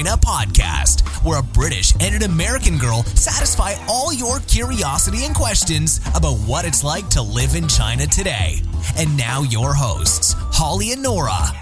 [0.00, 5.34] in China podcast, where a British and an American girl satisfy all your curiosity and
[5.34, 8.62] questions about what it's like to live in China today.
[8.96, 11.52] And now, your hosts, Holly and Nora.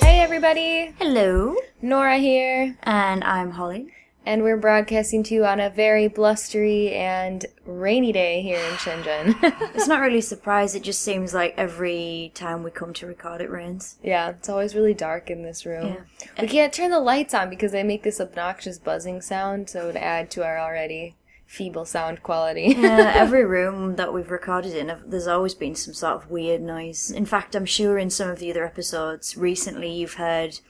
[0.00, 3.92] Hey everybody, Hello, Nora here, and I'm Holly.
[4.28, 9.34] And we're broadcasting to you on a very blustery and rainy day here in Shenzhen.
[9.74, 13.40] It's not really a surprise, it just seems like every time we come to record
[13.40, 13.96] it rains.
[14.02, 15.96] yeah, it's always really dark in this room.
[16.20, 16.42] Yeah.
[16.42, 20.04] We can't turn the lights on because they make this obnoxious buzzing sound, so to
[20.04, 21.16] add to our already
[21.46, 22.74] feeble sound quality.
[22.76, 27.10] Yeah, every room that we've recorded in, there's always been some sort of weird noise.
[27.10, 30.60] In fact, I'm sure in some of the other episodes recently you've heard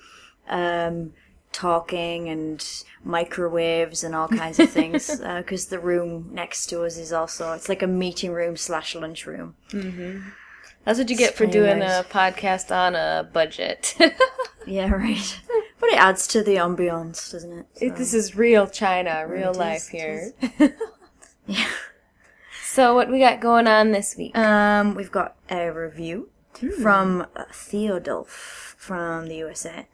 [0.49, 1.13] um,
[1.59, 2.65] talking and
[3.03, 7.69] microwaves and all kinds of things because the room next to us is also it's
[7.69, 9.55] like a meeting room slash lunch room.
[10.85, 13.97] That's what you get for doing pretty a podcast on a budget.
[14.67, 15.41] Yeah, right.
[15.81, 17.67] But it adds to the ambiance, doesn't it?
[17.77, 20.77] So- this is real China, real It is, life it here.
[21.47, 21.69] Yeah.
[22.65, 24.37] So what we got going on this week?
[24.37, 26.29] Um, we've got a review
[26.83, 28.29] from uh, Theodulf
[28.77, 29.87] from the USA.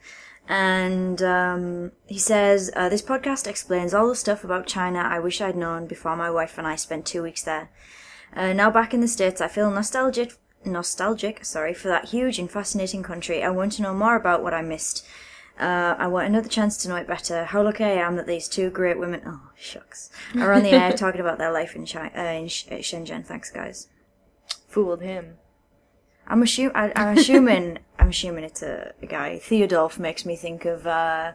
[0.49, 5.41] And um, he says, uh, This podcast explains all the stuff about China I wish
[5.41, 7.71] I'd known before my wife and I spent two weeks there.
[8.37, 12.51] Uh, now back in the States, I feel nostalgic, nostalgic, sorry, for that huge and
[12.51, 13.43] fascinating country.
[13.43, 15.07] I want to know more about what I missed.
[15.59, 17.45] Uh, I want another chance to know it better.
[17.45, 20.93] How lucky I am that these two great women, oh shucks, are on the air
[20.97, 23.25] talking about their life in, China, uh, in Sh- uh, Shenzhen.
[23.25, 23.87] Thanks, guys.
[24.67, 25.37] Fooled him.
[26.27, 29.39] I'm assume I, I'm assuming I'm assuming it's a, a guy.
[29.43, 31.33] Theodulf makes me think of uh,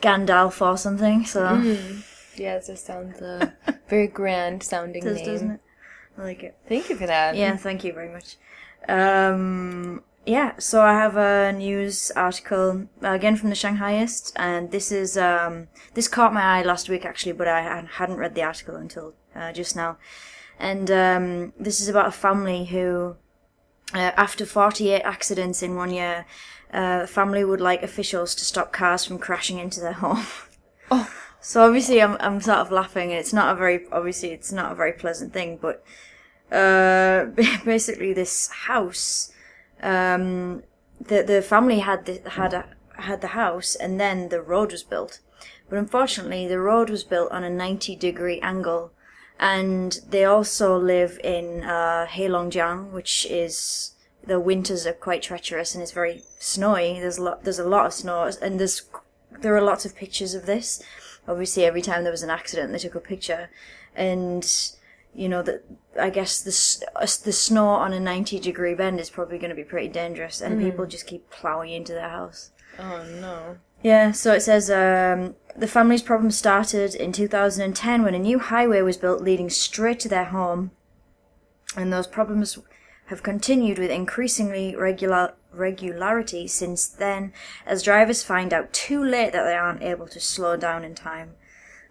[0.00, 1.26] Gandalf or something.
[1.26, 1.40] So
[2.34, 3.50] Yeah, it just sounds uh,
[3.88, 5.26] very grand sounding does, name.
[5.26, 5.60] doesn't it?
[6.16, 6.56] I like it.
[6.66, 7.36] Thank you for that.
[7.36, 8.36] Yeah, thank you very much.
[8.88, 14.90] Um, yeah, so I have a news article uh, again from the Shanghaiist, and this
[14.92, 18.42] is um, this caught my eye last week actually, but I had- hadn't read the
[18.44, 19.98] article until uh, just now.
[20.58, 23.16] And um, this is about a family who,
[23.94, 26.24] uh, after 48 accidents in one year,
[26.72, 30.24] uh, family would like officials to stop cars from crashing into their home.
[30.90, 31.10] Oh.
[31.44, 34.70] So obviously, I'm I'm sort of laughing, and it's not a very obviously it's not
[34.70, 35.84] a very pleasant thing, but
[36.52, 37.24] uh,
[37.64, 39.32] basically this house,
[39.82, 40.62] um,
[41.00, 44.84] the the family had the, had a, had the house, and then the road was
[44.84, 45.18] built.
[45.68, 48.92] But unfortunately, the road was built on a 90 degree angle,
[49.38, 53.92] and they also live in uh, Heilongjiang, which is
[54.24, 57.00] the winters are quite treacherous and it's very snowy.
[57.00, 58.82] There's a lot there's a lot of snow, and there's
[59.40, 60.82] there are lots of pictures of this.
[61.26, 63.50] Obviously, every time there was an accident, they took a picture,
[63.94, 64.72] and
[65.14, 65.64] you know that
[66.00, 69.56] I guess the uh, the snow on a ninety degree bend is probably going to
[69.56, 72.50] be pretty dangerous, and people just keep plowing into their house.
[72.78, 73.58] Oh no.
[73.82, 78.80] Yeah, so it says um, the family's problem started in 2010 when a new highway
[78.82, 80.70] was built leading straight to their home,
[81.76, 82.58] and those problems
[83.06, 87.32] have continued with increasingly regular regularity since then,
[87.66, 91.34] as drivers find out too late that they aren't able to slow down in time.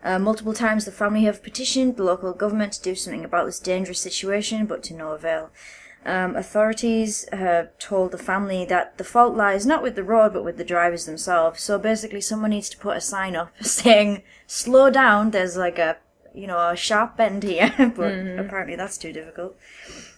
[0.03, 3.59] Uh, multiple times the family have petitioned the local government to do something about this
[3.59, 5.52] dangerous situation, but to no avail.
[6.04, 10.44] Um, authorities have told the family that the fault lies not with the road but
[10.44, 11.62] with the drivers themselves.
[11.62, 15.98] So basically, someone needs to put a sign up saying "slow down." There's like a
[16.34, 19.56] you know a sharp bend here, but apparently that's too difficult.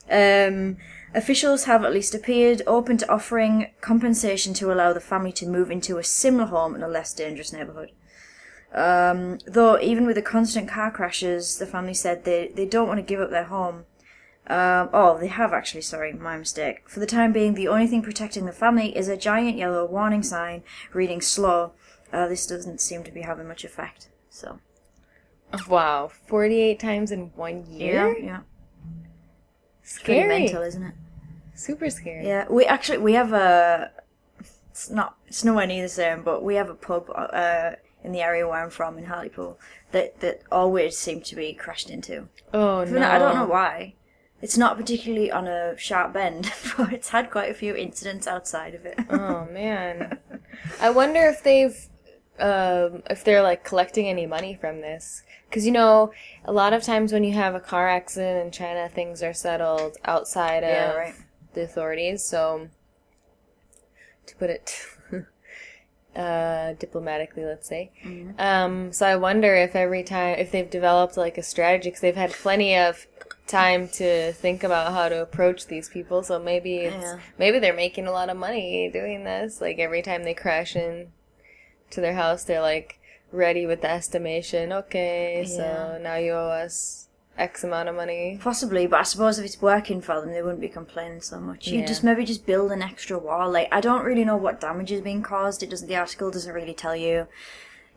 [0.10, 0.78] Um,
[1.14, 5.70] officials have at least appeared open to offering compensation to allow the family to move
[5.70, 7.92] into a similar home in a less dangerous neighbourhood.
[8.74, 12.98] Um, though even with the constant car crashes, the family said they, they don't want
[13.00, 13.86] to give up their home.
[14.48, 16.90] Um, oh, they have actually, sorry, my mistake.
[16.90, 20.24] For the time being, the only thing protecting the family is a giant yellow warning
[20.24, 21.74] sign reading slow.
[22.12, 24.60] Uh, this doesn't seem to be having much effect, so.
[25.70, 26.12] Wow.
[26.28, 28.18] 48 times in one year?
[28.18, 28.42] yeah.
[30.04, 30.40] Pretty Scary.
[30.40, 30.94] mental, isn't it?
[31.56, 32.26] Super scary.
[32.26, 33.92] Yeah, we actually, we have a,
[34.72, 37.72] it's not, it's nowhere near the same, but we have a pub, uh,
[38.04, 39.60] in the area where I'm from, in Hartlepool,
[39.92, 42.28] that, that always seem to be crashed into.
[42.54, 43.02] Oh no.
[43.02, 43.94] I don't know why.
[44.44, 48.76] It's not particularly on a sharp bend, but it's had quite a few incidents outside
[48.76, 49.00] of it.
[49.10, 50.20] Oh man.
[50.82, 51.88] I wonder if they've
[52.40, 55.24] um, if they're like collecting any money from this.
[55.48, 56.12] Because you know,
[56.44, 59.96] a lot of times when you have a car accident in China, things are settled
[60.04, 61.16] outside of Yeah, right.
[61.54, 62.22] the authorities.
[62.26, 62.68] So,
[64.26, 64.76] to put it
[66.16, 67.92] uh, diplomatically, let's say.
[68.38, 72.16] Um, so I wonder if every time, if they've developed like a strategy, because they've
[72.16, 73.08] had plenty of
[73.48, 76.24] time to think about how to approach these people.
[76.24, 77.20] So maybe it's, Yeah.
[77.38, 79.60] maybe they're making a lot of money doing this.
[79.60, 81.12] Like every time they crash in
[81.92, 83.00] to their house, they're like
[83.32, 84.72] ready with the estimation.
[84.72, 87.03] Okay, so now you owe us
[87.38, 88.40] X amount of money.
[88.42, 91.68] Possibly, but I suppose if it's working for them, they wouldn't be complaining so much.
[91.68, 91.86] You Yeah.
[91.88, 93.50] just maybe just build an extra wall.
[93.52, 95.64] Like I don't really know what damage is being caused.
[95.64, 95.88] It doesn't.
[95.88, 97.28] The article doesn't really tell you.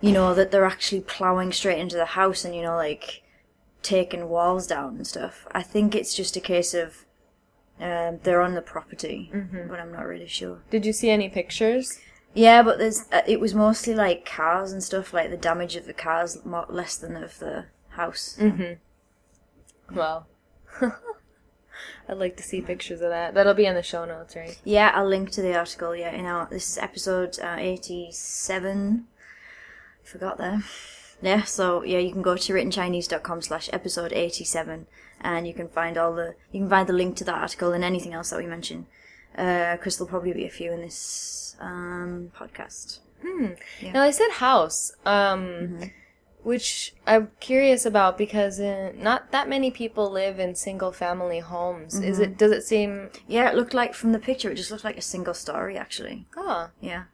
[0.01, 3.23] You know that they're actually plowing straight into the house and you know like
[3.83, 5.47] taking walls down and stuff.
[5.53, 7.05] I think it's just a case of
[7.81, 10.59] um, they're on the property, but I'm not really sure.
[10.71, 11.99] Did you see any pictures?
[12.35, 15.13] Yeah, but there's uh, it was mostly like cars and stuff.
[15.13, 18.39] Like the damage of the cars more, less than of the house.
[19.95, 20.27] Well,
[22.09, 23.35] I'd like to see pictures of that.
[23.35, 24.59] That'll be in the show notes, right?
[24.65, 25.95] Yeah, I'll link to the article.
[25.95, 29.07] Yeah, in our this is episode uh, eighty-seven.
[30.05, 30.63] Forgot there.
[31.23, 34.87] Yeah, so yeah, you can go to writtenchinese.com slash episode eighty-seven,
[35.21, 37.85] and you can find all the you can find the link to that article and
[37.85, 38.87] anything else that we mention.
[39.33, 43.01] Because there'll probably be a few in this um, podcast.
[43.23, 43.49] Hmm.
[43.83, 45.91] Now I said house, um,
[46.47, 51.99] which I'm curious about because uh, not that many people live in single-family homes.
[51.99, 52.39] Is it?
[52.39, 53.11] Does it seem?
[53.27, 56.27] Yeah, it looked like from the picture, it just looked like a single story actually.
[56.37, 57.05] Oh, Yeah.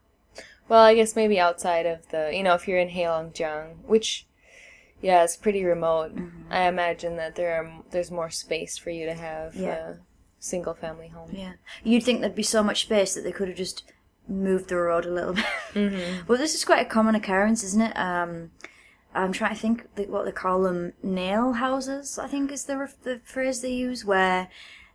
[0.69, 4.26] well, I guess maybe outside of the, you know, if you're in Heilongjiang, which,
[5.00, 6.12] yeah, it's pretty remote.
[6.50, 9.88] I imagine that there are there's more space for you to have Yeah.
[9.88, 9.94] a
[10.40, 11.31] single-family home.
[11.32, 11.55] Yeah.
[11.82, 13.82] You'd think there'd be so much space that they could have just
[14.29, 15.44] moved the road a little bit.
[15.73, 16.26] Mm-hmm.
[16.26, 17.96] Well, this is quite a common occurrence, isn't it?
[17.96, 18.50] Um,
[19.14, 23.20] I'm trying to think what they call them nail houses, I think is the, the
[23.25, 24.49] phrase they use, where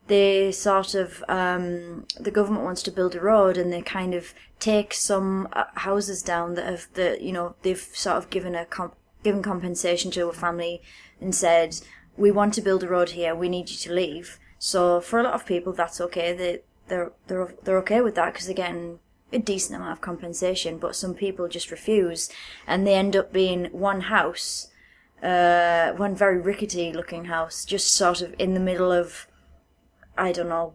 [0.08, 4.34] they sort of, um, the government wants to build a road and they kind of
[4.60, 8.66] take some uh, houses down that have, that you know, they've sort of given a
[8.66, 10.82] comp- given compensation to a family
[11.20, 11.80] and said,
[12.16, 14.40] we want to build a road here, we need you to leave.
[14.60, 16.34] So for a lot of people, that's okay.
[16.34, 19.00] They they're they're they're okay with that because getting
[19.32, 20.78] a decent amount of compensation.
[20.78, 22.30] But some people just refuse,
[22.66, 24.68] and they end up being one house,
[25.22, 29.28] uh, one very rickety looking house, just sort of in the middle of,
[30.18, 30.74] I don't know.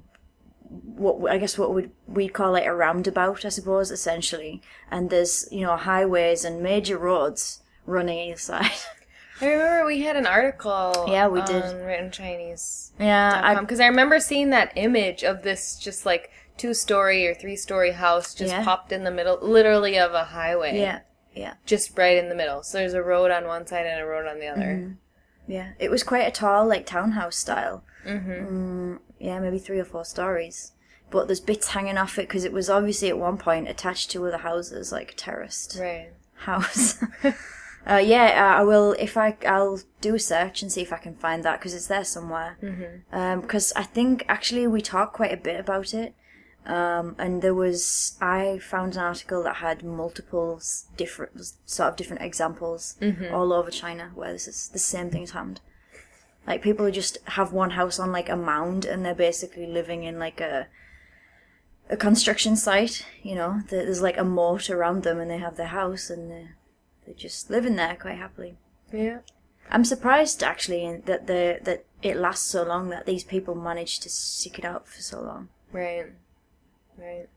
[0.69, 4.63] What I guess what would we call it a roundabout, I suppose, essentially.
[4.91, 8.71] And there's you know highways and major roads running either side.
[9.43, 11.07] I remember we had an article.
[11.09, 11.65] Yeah, we did.
[11.85, 12.93] Written Chinese.
[12.99, 16.31] yeah, I, because I remember seeing that image of this just like
[16.63, 18.65] two story or three story house just Yeah.
[18.65, 20.79] popped in the middle, literally of a highway.
[20.79, 21.01] yeah,
[21.35, 21.55] yeah.
[21.67, 22.63] Just right in the middle.
[22.63, 24.61] So there's a road on one side and a road on the other.
[24.77, 24.93] Mm-hmm.
[25.57, 27.85] Yeah, it was quite a tall, like townhouse style.
[28.07, 28.97] Mm-hmm.
[29.19, 30.73] yeah, maybe three or four stories.
[31.11, 34.27] But there's bits hanging off it because it was obviously at one point attached to
[34.27, 36.11] other houses, like a terraced Right.
[36.49, 37.03] house.
[37.87, 38.93] uh, yeah, uh, I will.
[38.99, 41.89] If I, I'll do a search and see if I can find that because it's
[41.89, 42.57] there somewhere.
[43.43, 46.15] Because I think actually we talked quite a bit about it.
[46.65, 50.61] Um, and there was, I found an article that had multiple
[50.97, 52.97] different, sort of different examples
[53.33, 55.61] all over China where this is the same thing has happened.
[56.47, 60.05] Like people who just have one house on like a mound and they're basically living
[60.05, 60.69] in like a,
[61.91, 65.67] a construction site, you know, there's like a moat around them and they have their
[65.67, 66.57] house and they're,
[67.05, 68.57] they're just living there quite happily.
[68.93, 69.19] Yeah.
[69.71, 74.09] I'm surprised actually that the that it lasts so long that these people manage to
[74.09, 75.49] stick it out for so long.
[75.73, 76.07] Right.
[76.97, 77.29] Right.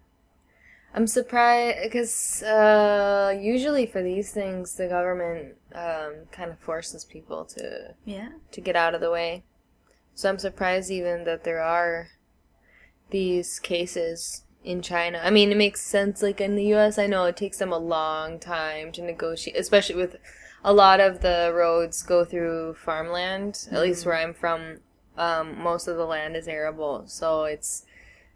[0.94, 7.44] I'm surprised because uh, usually for these things, the government um, kind of forces people
[7.46, 8.30] to Yeah.
[8.52, 9.44] to get out of the way.
[10.14, 12.08] So I'm surprised even that there are
[13.10, 15.20] these cases in China.
[15.24, 16.22] I mean, it makes sense.
[16.22, 19.96] Like in the U.S., I know it takes them a long time to negotiate, especially
[19.96, 20.16] with
[20.64, 23.68] a lot of the roads go through farmland.
[23.72, 24.78] At least where I'm from,
[25.18, 27.86] um, most of the land is arable, so it's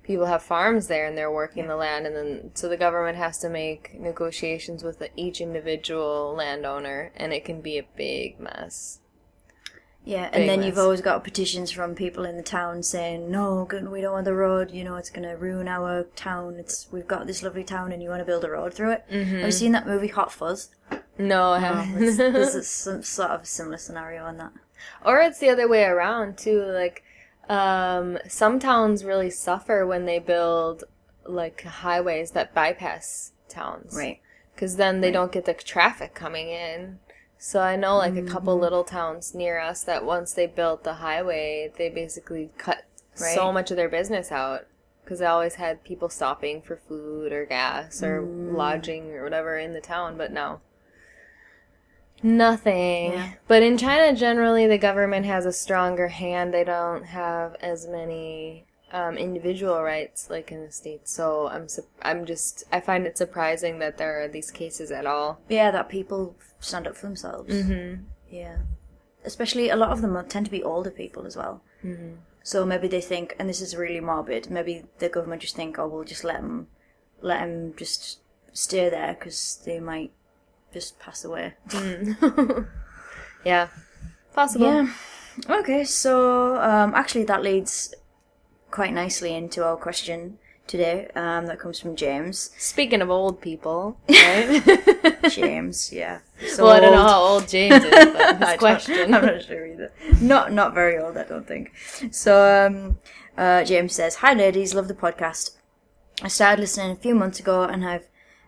[0.10, 3.38] people have farms there and they're working the land, and then so the government has
[3.38, 9.02] to make negotiations with each individual landowner, and it can be a big mess.
[10.04, 10.66] Yeah, and then mess.
[10.66, 14.34] you've always got petitions from people in the town saying, "No, we don't want the
[14.34, 14.72] road.
[14.72, 16.56] You know, it's going to ruin our town.
[16.58, 19.06] It's we've got this lovely town, and you want to build a road through it."
[19.12, 19.36] Mm-hmm.
[19.36, 20.72] Have you seen that movie Hot Fuzz?
[21.20, 22.00] No, I haven't.
[22.00, 24.54] There's, there's a, some sort of similar scenario on that.
[25.06, 26.64] Or it's the other way around too.
[26.64, 27.04] Like,
[27.50, 30.84] um, some towns really suffer when they build
[31.26, 34.20] like highways that bypass towns, Right.
[34.56, 37.00] Because then they don't get the traffic coming in.
[37.38, 38.62] So I know like a couple Mm-hmm.
[38.64, 43.72] little towns near us that once they built the highway, they basically cut so much
[43.72, 44.66] of their business out
[45.04, 49.74] because they always had people stopping for food or gas or lodging or whatever in
[49.74, 50.60] the town, but no.
[52.24, 53.14] Nothing.
[53.14, 53.34] Yeah.
[53.48, 56.54] But in China, generally, the government has a stronger hand.
[56.54, 61.12] They don't have as many um, individual rights like in the states.
[61.12, 65.06] So I'm sup- I'm just I find it surprising that there are these cases at
[65.06, 65.42] all.
[65.50, 67.54] Yeah, that people stand up for themselves.
[67.54, 68.04] Mm-hmm.
[68.30, 68.58] Yeah.
[69.24, 71.62] Especially a lot of them tend to be older people as well.
[71.84, 72.16] Mm-hmm.
[72.42, 75.88] So maybe they think, and this is really morbid, maybe the government just think, oh,
[75.88, 76.68] we'll just let them,
[77.22, 78.20] let them just
[78.54, 80.12] stay there because they might
[80.74, 81.54] just pass away.
[83.46, 83.70] Yeah,
[84.34, 84.66] possible.
[84.68, 84.94] Yeah.
[85.50, 87.94] Okay, so um, actually that leads
[88.70, 91.08] quite nicely into our question today.
[91.16, 92.52] Um, that comes from James.
[92.58, 94.62] Speaking of old people, right?
[95.32, 96.20] James, yeah.
[96.50, 97.10] So well, I don't know old.
[97.10, 99.14] how old James is, but I his don't- question.
[99.14, 99.92] I'm not sure either.
[100.22, 101.72] Not not very old, I don't think.
[102.12, 102.98] So um,
[103.38, 105.52] uh, James says, "Hi ladies, love the podcast.
[106.22, 108.04] I started listening a few months ago and have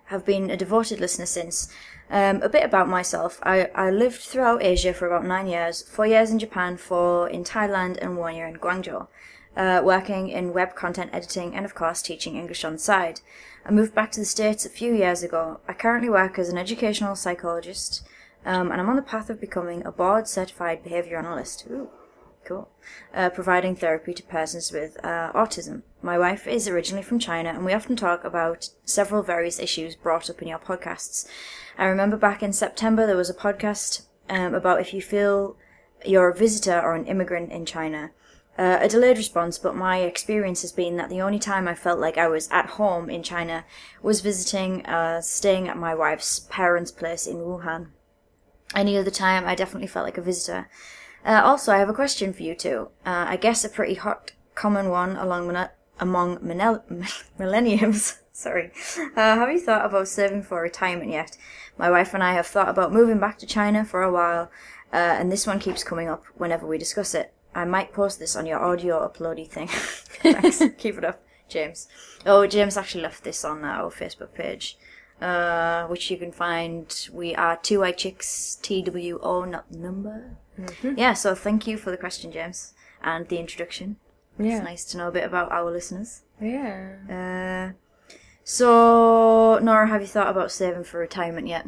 [0.08, 1.72] have been a devoted listener since.
[2.14, 3.40] Um, a bit about myself.
[3.42, 7.46] I, I lived throughout Asia for about nine years, four years in Japan, four in
[7.46, 9.08] Thailand, and one year in Guangzhou,
[9.56, 13.22] uh, working in web content editing and, of course, teaching English on the side.
[13.66, 15.62] I moved back to the States a few years ago.
[15.70, 18.04] I currently work as an educational psychologist,
[18.46, 21.66] um, and I'm on the path of becoming a board certified behavior analyst.
[21.72, 21.92] Ooh,
[23.14, 25.82] Uh, providing therapy to persons with uh, autism.
[26.02, 30.30] My wife is originally from China, and we often talk about several various issues brought
[30.30, 31.28] up in your podcasts.
[31.78, 35.58] I remember back in September there was a podcast um, about if you feel
[36.06, 38.12] you're a visitor or an immigrant in China.
[38.58, 42.00] Uh, a delayed response, but my experience has been that the only time I felt
[42.00, 43.66] like I was at home in China
[44.02, 47.88] was visiting, uh, staying at my wife's parents' place in Wuhan.
[48.74, 50.70] Any other time, I definitely felt like a visitor.
[51.26, 52.90] Uh, also, I have a question for you two.
[53.06, 55.56] Uh, I guess a pretty hot, common one along
[56.00, 58.20] among millenn- millenniums.
[58.34, 58.72] Sorry.
[59.16, 61.38] Uh, have you thought about saving for retirement yet?
[61.78, 64.50] My wife and I have thought about moving back to China for a while,
[64.92, 67.34] uh, and this one keeps coming up whenever we discuss it.
[67.54, 69.68] I might post this on your audio uploady thing.
[70.24, 70.62] Thanks.
[70.78, 71.88] Keep it up, James.
[72.26, 74.78] Oh, James actually left this on our Facebook page,
[75.22, 77.08] uh, which you can find.
[77.14, 80.38] We are two white chicks, TWO, not the number.
[80.84, 82.74] Yeah, so thank you for the question, James,
[83.04, 83.98] and the introduction.
[84.38, 84.58] Yeah.
[84.58, 86.22] It's nice to know a bit about our listeners.
[86.42, 86.96] Yeah.
[87.10, 87.74] Uh,
[88.44, 91.68] so, Nora, have you thought about saving for retirement yet?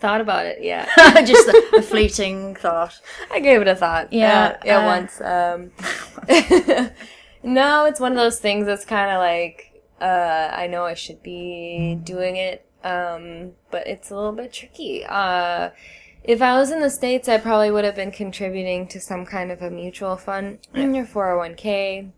[0.00, 0.86] Thought about it, yeah.
[1.24, 3.00] Just a, a fleeting thought.
[3.30, 4.12] I gave it a thought.
[4.12, 5.20] Yeah, Uh, yeah, uh, once.
[5.20, 5.70] Um,
[7.42, 11.22] no, it's one of those things that's kind of like, uh, I know I should
[11.22, 15.04] be doing it, um, but it's a little bit tricky.
[15.04, 15.70] Uh,
[16.22, 19.50] if I was in the States, I probably would have been contributing to some kind
[19.50, 22.12] of a mutual fund in your 401k.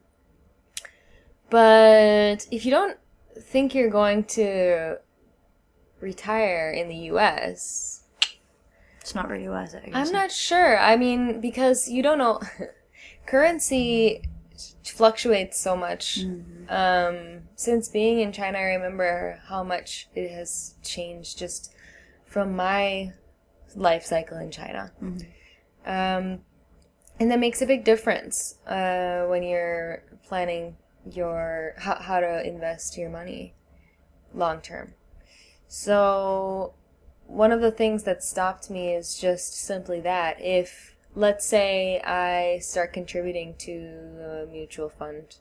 [1.49, 2.99] But if you don't
[3.41, 4.99] think you're going to
[6.01, 8.03] retire in the US,
[9.01, 9.53] It's not really it.
[9.55, 9.95] I guess.
[9.95, 10.79] I'm not sure.
[10.79, 12.41] I mean, because you don't know,
[13.27, 14.23] currency
[14.85, 16.21] fluctuates so much.
[16.69, 21.73] Um, since being in China, I remember how much it has changed just
[22.25, 23.13] from my
[23.75, 24.93] life cycle in China.
[25.85, 26.41] Um,
[27.19, 30.77] and that makes a big difference uh, when you're planning
[31.11, 33.55] your how, how to invest your money
[34.35, 34.95] long term.
[35.69, 36.75] So
[37.27, 42.61] one of the things that stopped me is just simply that if let's say I
[42.61, 45.37] start contributing to a mutual fund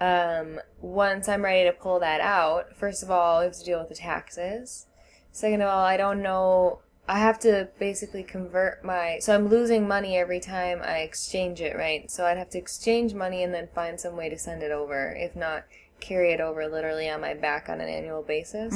[0.00, 3.78] um, once I'm ready to pull that out, first of all, I have to deal
[3.78, 4.86] with the taxes.
[5.32, 6.80] Second of all, I don't know.
[7.08, 9.18] I have to basically convert my.
[9.20, 12.10] So I'm losing money every time I exchange it, right?
[12.10, 15.14] So I'd have to exchange money and then find some way to send it over.
[15.18, 15.64] If not,
[16.00, 18.74] carry it over literally on my back on an annual basis.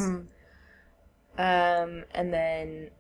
[1.39, 2.91] Um, and then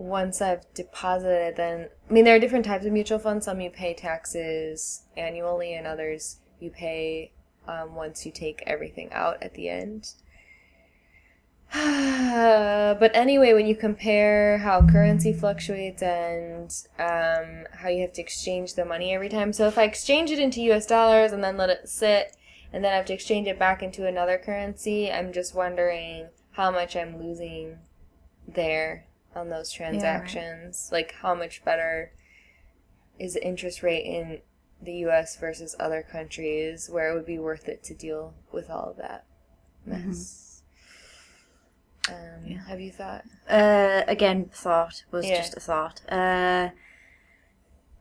[0.00, 3.44] once I've deposited it, then I mean there are different types of mutual funds.
[3.44, 7.32] Some you pay taxes annually, and others you pay
[7.68, 10.14] um, once you take everything out at the end.
[11.72, 18.74] but anyway, when you compare how currency fluctuates and um, how you have to exchange
[18.74, 20.86] the money every time, so if I exchange it into U.S.
[20.86, 22.34] dollars and then let it sit,
[22.72, 26.70] and then I have to exchange it back into another currency, I'm just wondering how
[26.70, 27.78] much I'm losing
[28.48, 30.88] there on those transactions.
[30.92, 32.12] Like how much better
[33.18, 34.40] is the interest rate in
[34.82, 38.90] the US versus other countries where it would be worth it to deal with all
[38.90, 39.26] of that
[39.84, 40.62] mess.
[42.08, 43.24] Um, Have you thought?
[43.48, 45.36] Uh, again, thought was Yeah.
[45.36, 46.00] just a thought.
[46.10, 46.70] Uh,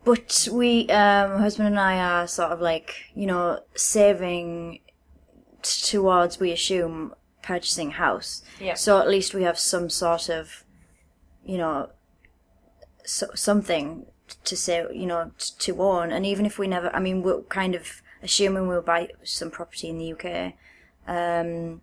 [0.05, 4.79] but we, um, my husband and I are sort of like, you know, saving
[5.61, 8.41] t- towards we assume purchasing a house.
[8.59, 8.75] Yeah.
[8.75, 10.63] So at least we have some sort of,
[11.49, 11.89] you know,
[13.03, 14.05] so, something
[14.43, 16.11] to say, you know, t- to own.
[16.11, 19.89] And even if we never, I mean, we're kind of assuming we'll buy some property
[19.89, 20.53] in the UK.
[21.07, 21.81] Um,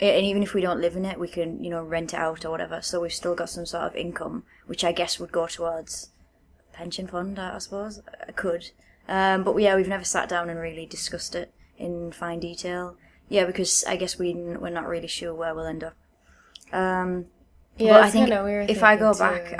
[0.00, 2.46] and even if we don't live in it, we can, you know, rent it out
[2.46, 2.80] or whatever.
[2.80, 6.08] So we've still got some sort of income, which I guess would go towards
[6.72, 8.00] a pension fund, I I suppose.
[8.26, 8.70] I could.
[9.08, 12.96] Um, but yeah, we've never sat down and really discussed it in fine detail.
[13.28, 15.96] Yeah, because I guess we we're not really sure where we'll end up.
[16.72, 17.26] Um,
[17.78, 18.30] Yeah, but I think
[18.70, 19.56] if I go thinking back, too.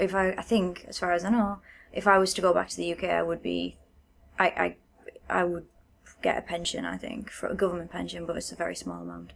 [0.00, 1.58] I if I I think as far as I know,
[1.92, 3.76] if I was to go back to the UK, I would be,
[4.38, 4.76] I I
[5.40, 5.66] I would
[6.22, 6.84] get a pension.
[6.84, 9.32] I think for a government pension, but it's a very small amount.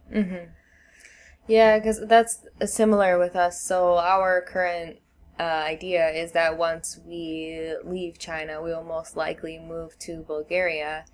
[1.47, 3.59] Yeah, because that's similar with us.
[3.61, 4.99] So our current
[5.39, 11.05] uh, idea is that once we leave China, we will most likely move to Bulgaria,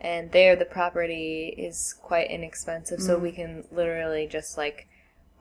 [0.00, 4.88] and there the property is quite inexpensive, so we can literally just like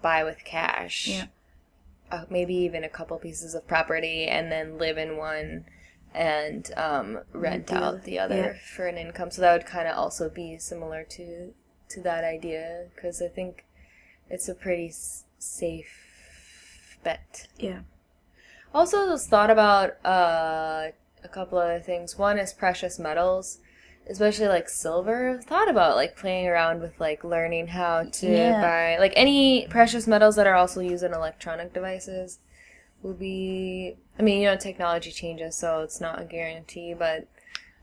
[0.01, 1.07] buy with cash.
[1.07, 1.25] Yeah.
[2.11, 5.65] Uh, maybe even a couple pieces of property, and then live in one.
[6.13, 7.97] And um, rent the out other.
[7.99, 8.53] the other Yeah.
[8.75, 11.53] for an income, so that would kind of also be similar to
[11.89, 13.63] to that idea because I think
[14.29, 17.47] it's a pretty s- safe bet.
[17.57, 17.79] Yeah.
[18.73, 20.91] Also, just thought about uh,
[21.23, 22.17] a couple other things.
[22.17, 23.59] One is precious metals,
[24.09, 25.31] especially like silver.
[25.31, 28.61] I've thought about like playing around with like learning how to Yeah.
[28.61, 32.39] buy like any precious metals that are also used in electronic devices.
[33.01, 33.95] Will be.
[34.19, 37.27] I mean, you know, technology changes, so it's not a guarantee, but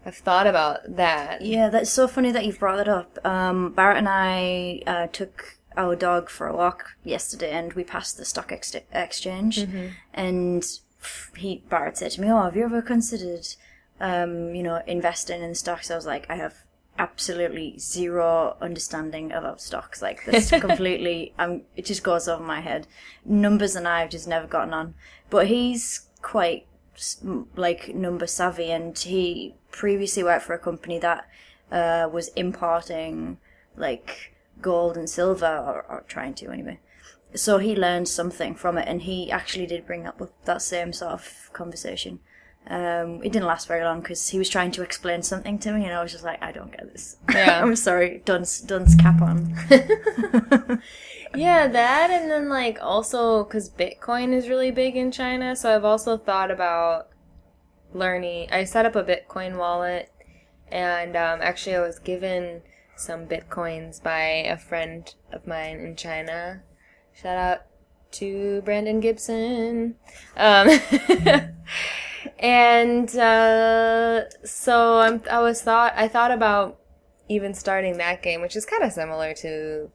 [0.06, 1.42] I've thought about that.
[1.42, 3.18] Yeah, that's so funny that you've brought that up.
[3.26, 8.16] Um, Barrett and I uh, took our dog for a walk yesterday, and we passed
[8.16, 9.66] the stock ex- exchange,
[10.14, 10.64] and
[11.36, 13.46] he Barrett said to me, "Oh, have you ever considered,
[14.00, 16.54] um, you know, investing in stocks?" I was like, "I have."
[17.00, 20.02] Absolutely zero understanding about stocks.
[20.02, 21.32] Like this, completely.
[21.38, 22.88] Um, it just goes over my head.
[23.24, 24.94] Numbers and I have just never gotten on.
[25.30, 26.66] But he's quite
[27.54, 31.28] like number savvy and he previously worked for a company that
[31.70, 33.38] uh, was importing
[33.76, 36.78] like gold and silver or, or trying to anyway
[37.34, 41.12] so he learned something from it and he actually did bring up that same sort
[41.12, 42.18] of conversation
[42.68, 45.84] um, it didn't last very long because he was trying to explain something to me
[45.84, 47.60] and i was just like i don't get this Yeah.
[47.62, 49.54] i'm sorry dunce dunce cap on
[51.34, 55.84] Yeah, that and then like also because Bitcoin is really big in China, so I've
[55.84, 57.08] also thought about
[57.92, 58.48] learning.
[58.50, 60.10] I set up a Bitcoin wallet,
[60.72, 62.62] and um, actually I was given
[62.96, 66.62] some Bitcoins by a friend of mine in China.
[67.12, 67.58] Shout out
[68.12, 69.96] to Brandon Gibson.
[70.36, 70.68] Um,
[72.38, 76.78] and uh, so I'm, I was thought I thought about
[77.28, 79.90] even starting that game, which is kind of similar to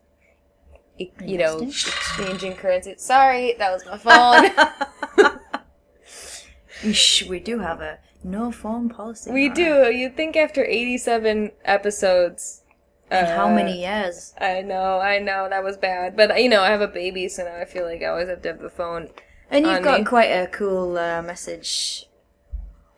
[0.97, 2.95] you know exchanging currency.
[2.97, 5.29] Sorry, that was my phone.
[7.29, 9.89] We do have a no phone policy we do.
[9.89, 12.61] You'd think after eighty-seven episodes.
[13.09, 16.61] in how uh, many years I know, I know that was bad, but you know
[16.61, 18.69] I have a baby, so now I feel like I always have to have the
[18.69, 19.11] phone.
[19.49, 20.05] and you've got me.
[20.05, 22.05] quite a cool uh, message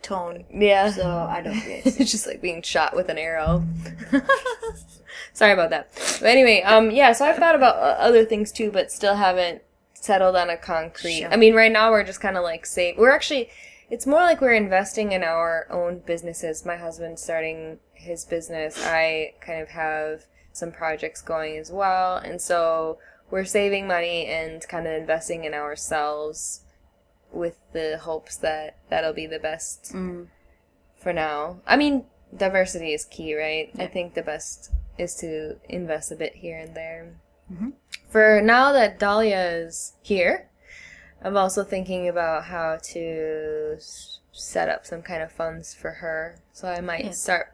[0.05, 0.91] tone Yeah.
[0.91, 1.85] so i don't get.
[1.99, 3.63] it's just like being shot with an arrow.
[5.33, 5.89] Sorry about that.
[6.21, 7.11] But anyway, um, yeah.
[7.11, 9.61] So I've thought about uh, other things too, but still haven't
[9.93, 11.19] settled on a concrete.
[11.21, 11.33] Sure.
[11.33, 12.97] I mean, right now we're just kind of like save.
[12.97, 13.49] We're actually,
[13.89, 16.65] it's more like we're investing in our own businesses.
[16.65, 18.77] My husband's starting his business.
[18.85, 22.97] I kind of have some projects going as well, and so
[23.29, 26.61] we're saving money and kind of investing in ourselves
[27.35, 30.27] with the hopes that that'll be the best Mm.
[30.95, 31.59] for now.
[31.67, 33.69] I mean, diversity is key, right?
[33.77, 37.13] I think the best is to invest a bit here and there.
[38.09, 40.49] For now that Dahlia is here,
[41.21, 46.37] I'm also thinking about how to s- set up some kind of funds for her.
[46.53, 47.11] So I might Yeah.
[47.11, 47.47] start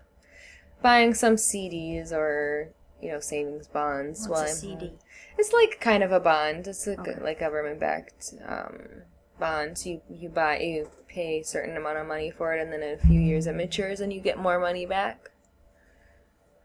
[0.82, 2.70] buying some CDs or
[3.02, 4.28] you know savings bonds.
[4.28, 4.88] What's while a I'm CD?
[4.88, 5.00] home.
[5.38, 6.67] It's like kind of a bond.
[6.67, 7.15] It's a, Okay.
[7.20, 9.02] like government backed um,
[9.41, 9.86] bonds.
[9.86, 12.97] You you buy you pay a certain amount of money for it, and then in
[12.97, 15.32] a few years it matures, and you get more money back.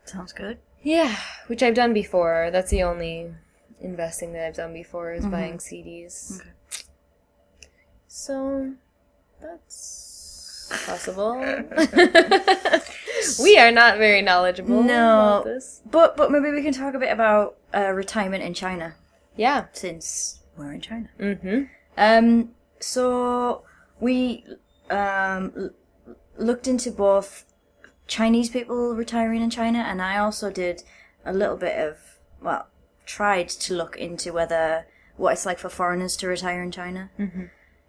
[0.05, 0.59] Sounds good.
[0.83, 1.17] Yeah,
[1.49, 2.51] which I've done before.
[2.53, 3.35] That's the only
[3.81, 6.41] investing that I've done before is buying CDs.
[6.41, 6.51] Okay.
[8.07, 8.75] So
[9.43, 11.35] that's possible.
[13.43, 15.41] we are not very knowledgeable No.
[15.41, 15.83] about this.
[15.91, 18.95] But but maybe we can talk a bit about uh, retirement in China
[19.37, 19.65] Yeah.
[19.73, 21.09] since we're in China.
[21.19, 21.63] Mm-hmm.
[21.99, 23.63] Um, so
[24.01, 24.45] we
[24.91, 25.71] um l-
[26.39, 27.45] looked into both
[28.07, 30.83] Chinese people retiring in China, and I also did
[31.25, 31.99] a little bit of
[32.41, 32.69] well,
[33.05, 34.87] tried to look into whether
[35.17, 37.11] what it's like for foreigners to retire in China.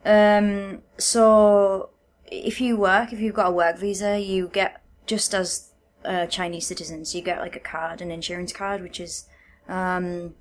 [0.06, 1.90] Um, so
[2.32, 5.72] if you work, if you've got a work visa, you get just as
[6.06, 9.28] uh, Chinese citizens, you get like a card, an insurance card, which is
[9.68, 10.36] um,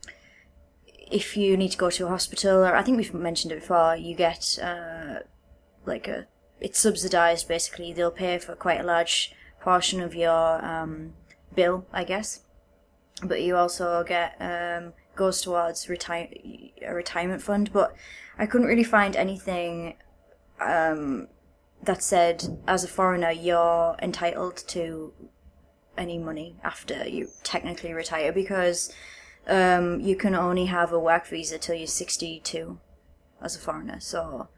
[1.10, 3.96] if you need to go to a hospital, or I think we've mentioned it before,
[3.96, 5.20] you get uh,
[5.84, 6.26] like a
[6.60, 7.92] it's subsidized basically.
[7.92, 11.14] They'll pay for quite a large portion of your um,
[11.54, 12.40] bill, I guess,
[13.22, 16.28] but you also get um, goes towards retire
[16.82, 17.72] a retirement fund.
[17.72, 17.94] But
[18.38, 19.94] I couldn't really find anything
[20.60, 21.28] um,
[21.82, 25.12] that said as a foreigner you're entitled to
[25.96, 28.92] any money after you technically retire because
[29.46, 32.78] um, you can only have a work visa till you're 62
[33.40, 34.00] as a foreigner.
[34.00, 34.48] So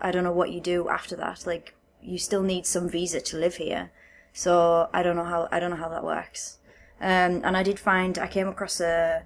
[0.00, 1.46] I don't know what you do after that.
[1.46, 3.90] Like you still need some visa to live here.
[4.32, 6.58] So I don't know how I don't know how that works.
[7.00, 9.24] Um, and I did find I came across a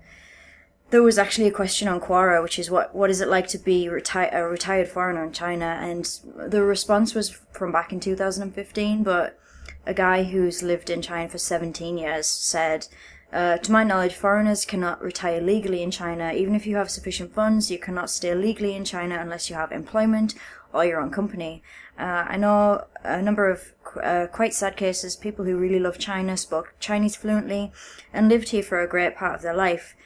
[0.90, 3.58] there was actually a question on Quora, which is what what is it like to
[3.58, 5.78] be reti- a retired foreigner in China?
[5.80, 6.04] And
[6.36, 9.38] the response was from back in 2015, but
[9.86, 12.86] a guy who's lived in China for 17 years said,
[13.34, 16.32] uh, to my knowledge, foreigners cannot retire legally in China.
[16.32, 19.72] Even if you have sufficient funds, you cannot stay legally in China unless you have
[19.72, 20.36] employment
[20.72, 21.60] or your own company.
[21.98, 26.36] Uh, I know a number of uh, quite sad cases, people who really love China,
[26.36, 27.72] spoke Chinese fluently,
[28.12, 29.96] and lived here for a great part of their life.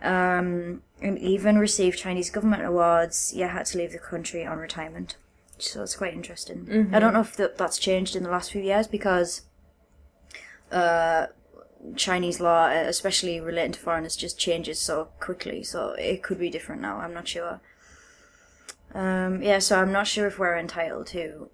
[0.00, 5.16] Um, and even received Chinese government awards, yet had to leave the country on retirement.
[5.58, 6.68] So it's quite interesting.
[6.94, 9.42] I don't know if that that's changed in the last few years because
[10.70, 11.26] uh,
[11.94, 15.62] Chinese law, especially relating to foreigners, just changes so quickly.
[15.62, 16.98] So it could be different now.
[16.98, 17.60] I'm not sure.
[18.94, 21.50] Um, yeah, so I'm not sure if we're entitled to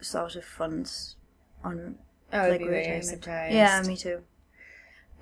[0.00, 1.16] sort of funds
[1.62, 1.96] on.
[2.32, 3.54] I would like, be very surprised.
[3.54, 4.22] Yeah, me too.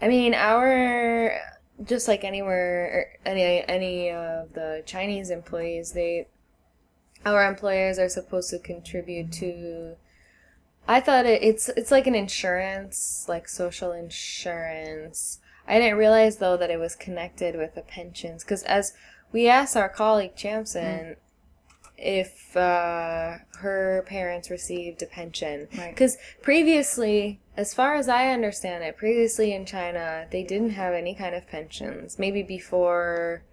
[0.00, 1.38] I mean, our
[1.84, 6.28] just like anywhere, any any of the Chinese employees, they
[7.24, 9.96] our employers are supposed to contribute to.
[10.88, 15.38] I thought it, it's it's like an insurance, like social insurance.
[15.66, 18.94] I didn't realize though that it was connected with the pensions because as
[19.30, 21.16] we asked our colleague Champson
[21.96, 25.90] if uh, her parents received a pension Right.
[25.94, 31.14] because previously as far as i understand it previously in china they didn't have any
[31.14, 33.44] kind of pensions maybe before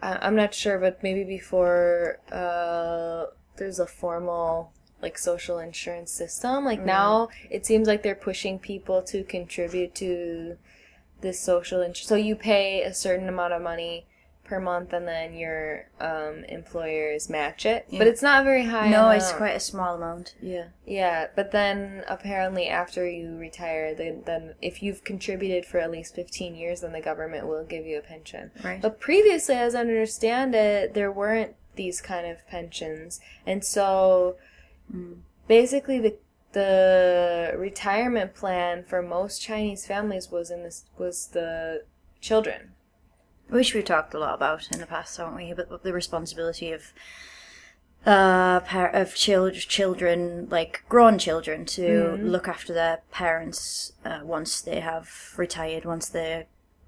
[0.00, 3.26] I- i'm not sure but maybe before uh,
[3.58, 9.02] there's a formal like social insurance system like now it seems like they're pushing people
[9.02, 10.56] to contribute to
[11.20, 14.06] this social insurance so you pay a certain amount of money
[14.46, 19.10] per month and then your um, employers match it but it's not very high No,
[19.10, 20.34] it's quite a small amount.
[20.40, 20.66] Yeah.
[20.86, 26.14] Yeah, but then apparently after you retire, then, then if you've contributed for at least
[26.14, 28.52] 15 years, then the government will give you a pension.
[28.62, 28.80] Right.
[28.80, 33.20] But previously, as I understand it, there weren't these kind of pensions.
[33.44, 34.36] And so
[35.48, 36.16] basically the
[36.52, 41.84] the retirement plan for most Chinese families was in this was the
[42.20, 42.72] children.
[43.48, 45.52] Which we've talked a lot about in the past, haven't we?
[45.52, 46.92] But the responsibility of
[48.06, 54.60] uh par- of chil- children, like grown children, to look after their parents uh, once
[54.62, 56.46] they have retired, once they,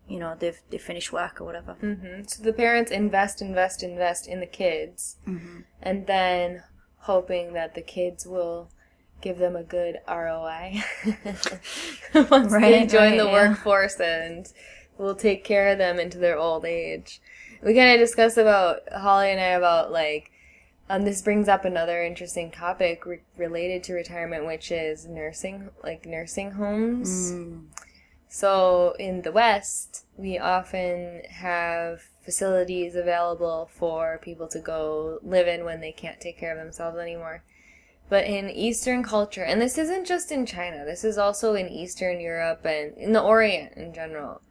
[0.08, 1.74] you know, they've they finished work or whatever.
[1.74, 5.16] hmm So the parents invest, invest, invest in the kids,
[5.82, 6.62] and then
[7.00, 8.70] hoping that the kids will
[9.20, 10.82] give them a good ROI
[12.30, 13.32] once they join right, the yeah.
[13.32, 14.52] workforce and
[14.96, 17.20] we'll take care of them into their old age.
[17.62, 20.30] We kind of discussed about Holly and I about like.
[20.90, 26.06] Um, this brings up another interesting topic re- related to retirement, which is nursing, like
[26.06, 27.34] nursing homes.
[28.28, 35.64] So in the West, we often have facilities available for people to go live in
[35.64, 37.42] when they can't take care of themselves anymore.
[38.10, 42.20] But in Eastern culture, and this isn't just in China, this is also in Eastern
[42.20, 44.42] Europe and in the Orient in general.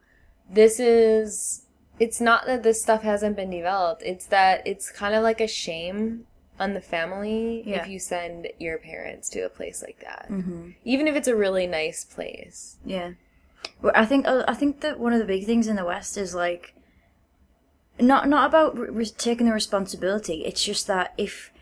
[0.50, 1.66] This is,
[2.00, 5.46] it's not that this stuff hasn't been developed, it's that it's kind of like a
[5.46, 6.26] shame
[6.58, 7.82] on the family Yeah.
[7.82, 10.26] if you send your parents to a place like that.
[10.28, 10.70] Mm-hmm.
[10.84, 12.78] Even if it's a really nice place.
[12.84, 13.12] Yeah.
[13.80, 16.34] Well, I think I think that one of the big things in the West is
[16.34, 16.74] like
[18.00, 20.44] not not about re- taking the responsibility.
[20.44, 21.52] It's just that if,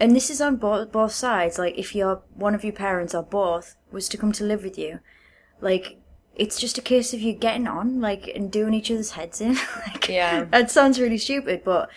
[0.00, 1.58] and this is on both both sides.
[1.58, 4.78] Like if your one of your parents or both was to come to live with
[4.78, 5.00] you,
[5.60, 5.98] like
[6.34, 9.54] it's just a case of you getting on, like and doing each other's heads in.
[9.86, 10.44] like, Yeah.
[10.44, 11.88] that sounds really stupid, but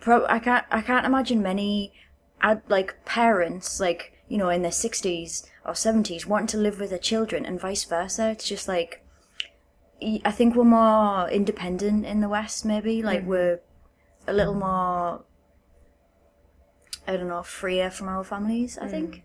[0.00, 1.92] pro- I can't I can't imagine many,
[2.40, 6.90] ad- like parents like you know in their sixties or seventies wanting to live with
[6.90, 8.30] their children and vice versa.
[8.30, 9.04] It's just like
[10.24, 12.64] I think we're more independent in the West.
[12.64, 13.60] Maybe like we're
[14.26, 15.24] a little more.
[17.06, 18.78] I don't know, freer from our families.
[18.78, 18.90] I mm.
[18.90, 19.24] think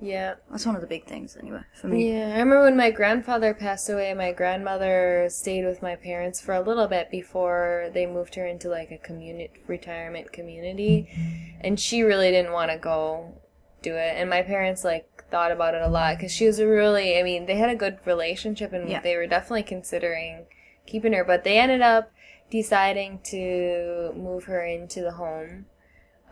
[0.00, 0.34] Yeah.
[0.50, 2.12] that's one of the big things, anyway, for me.
[2.12, 6.54] Yeah, I remember when my grandfather passed away, my grandmother stayed with my parents for
[6.54, 11.08] a little bit before they moved her into like a community retirement community.
[11.10, 11.60] Mm-hmm.
[11.62, 13.34] And she really didn't want to go
[13.82, 14.14] do it.
[14.16, 17.22] And my parents like thought about it a lot cuz she was a really, I
[17.22, 19.00] mean, they had a good relationship and Yeah.
[19.00, 20.46] they were definitely considering
[20.86, 22.10] keeping her, but they ended up
[22.50, 25.66] deciding to move her into the home.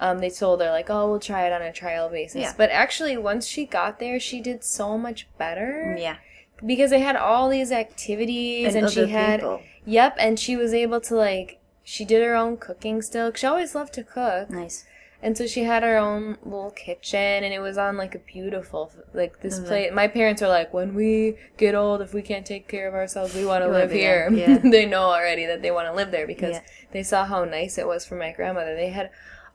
[0.00, 2.52] Um, they told her like, "Oh, we'll try it on a trial basis." Yeah.
[2.56, 6.16] But actually, once she got there, she did so much better Yeah,
[6.64, 9.60] because they had all these activities and, and, she had people.
[9.86, 13.32] yep, and she was able to like she did her own cooking still.
[13.34, 14.84] She always loved to cook, Nice.
[15.24, 18.92] And so she had her own little kitchen, and it was on like a beautiful
[19.14, 19.66] like this Mhm.
[19.66, 19.90] place.
[19.92, 23.34] My parents are like, when we get old, if we can't take care of ourselves,
[23.34, 24.28] we want to live here.
[24.30, 24.58] yeah.
[24.62, 26.62] they know already that they want to live there because Yeah.
[26.92, 28.76] they saw how nice it was for my grandmother.
[28.76, 29.08] They had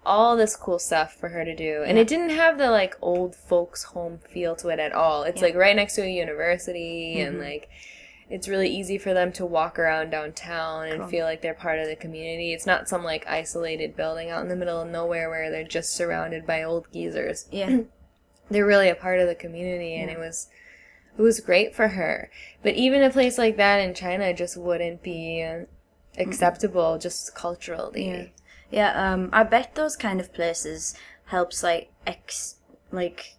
[0.06, 2.02] all this cool stuff for her to do, and Yeah.
[2.02, 5.24] it didn't have the like old folks home feel to it at all.
[5.24, 7.44] It's like right next to a university, and Mhm.
[7.44, 7.70] like
[8.30, 11.10] it's really easy for them to walk around downtown and Cool.
[11.10, 12.54] feel like they're part of the community.
[12.54, 15.94] It's not some like isolated building out in the middle of nowhere where they're just
[15.94, 17.48] surrounded by old geezers.
[17.52, 17.80] Yeah.
[18.52, 20.16] They're really a part of the community, and Yeah.
[20.18, 20.48] it was
[21.18, 22.32] it was great for her.
[22.64, 25.46] But even a place like that in China just wouldn't be
[26.18, 28.08] acceptable just culturally.
[28.08, 28.26] Yeah.
[28.72, 32.56] Yeah, um, I bet those kind of places helps like ex
[32.92, 33.36] like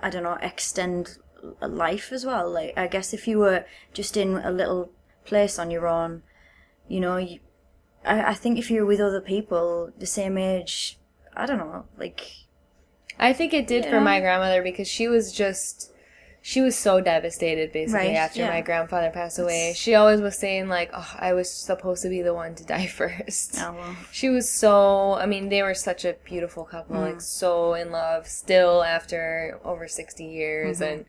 [0.00, 1.18] I don't know extend
[1.60, 2.50] life as well.
[2.50, 4.90] Like I guess if you were just in a little
[5.24, 6.22] place on your own,
[6.88, 7.40] you know, you,
[8.04, 10.98] I I think if you're with other people the same age,
[11.34, 12.20] I don't know, like
[13.18, 15.92] I think it did for my grandmother because she was just
[16.42, 18.50] she was so devastated basically Right, after yeah.
[18.50, 19.72] my grandfather passed away.
[19.74, 22.86] She always was saying like, "Oh, I was supposed to be the one to die
[23.00, 23.56] first.
[23.58, 27.06] oh well, She was so I mean, they were such a beautiful couple, Mm.
[27.12, 30.92] like so in love still after over 60 years Mm-hmm.
[30.92, 31.04] and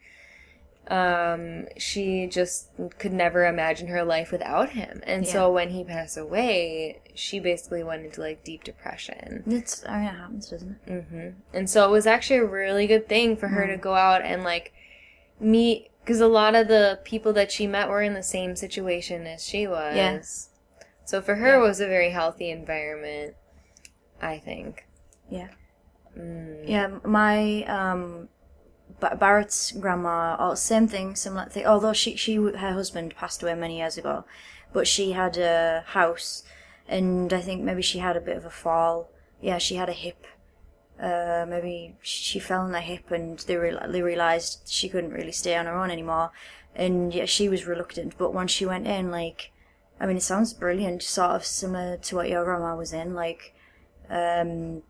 [0.89, 5.01] um she just could never imagine her life without him.
[5.05, 9.43] And so when he passed away, she basically went into like deep depression.
[9.47, 10.91] it's I mean it happens, doesn't it?
[10.91, 11.29] Mm-hmm.
[11.53, 14.43] And so it was actually a really good thing for her to go out and
[14.43, 14.73] like
[15.39, 19.27] meet because a lot of the people that she met were in the same situation
[19.27, 19.95] as she was.
[19.95, 20.21] Yeah.
[21.03, 21.57] So for her, Yeah.
[21.57, 23.35] it was a very healthy environment,
[24.21, 24.85] I think.
[25.29, 25.49] Yeah.
[26.17, 26.63] Mm.
[26.67, 28.29] Yeah, my um,
[28.99, 31.65] Barrett's grandma, oh, same thing, similar thing.
[31.65, 34.25] Although she, she, her husband passed away many years ago,
[34.73, 36.43] but she had a house,
[36.87, 39.09] and I think maybe she had a bit of a fall.
[39.41, 40.25] Yeah, she had a hip.
[40.99, 45.31] Uh, maybe she fell on her hip, and they real they realized she couldn't really
[45.31, 46.31] stay on her own anymore,
[46.75, 48.17] and yeah, she was reluctant.
[48.17, 49.51] But once she went in, like,
[49.99, 53.53] I mean, it sounds brilliant, sort of similar to what your grandma was in, like,
[54.09, 54.81] um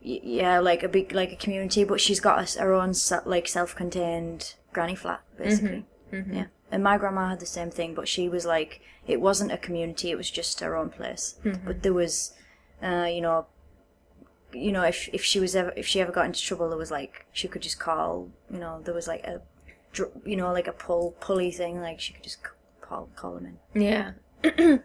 [0.00, 2.94] yeah, like a big like a community, but she's got her own
[3.26, 5.84] like self-contained granny flat basically.
[6.12, 6.34] Mhm.
[6.34, 9.58] Yeah, and my grandma had the same thing, but she was like it wasn't a
[9.58, 11.34] community; it was just her own place.
[11.64, 12.34] But there was,
[12.82, 13.46] uh, you know,
[14.52, 16.90] you know, if if she was ever if she ever got into trouble, there was
[16.90, 18.30] like she could just call.
[18.50, 19.42] You know, there was like a,
[20.24, 22.38] you know, like a pull pulley thing, like she could just
[22.80, 23.82] call call them in.
[23.82, 24.12] Yeah.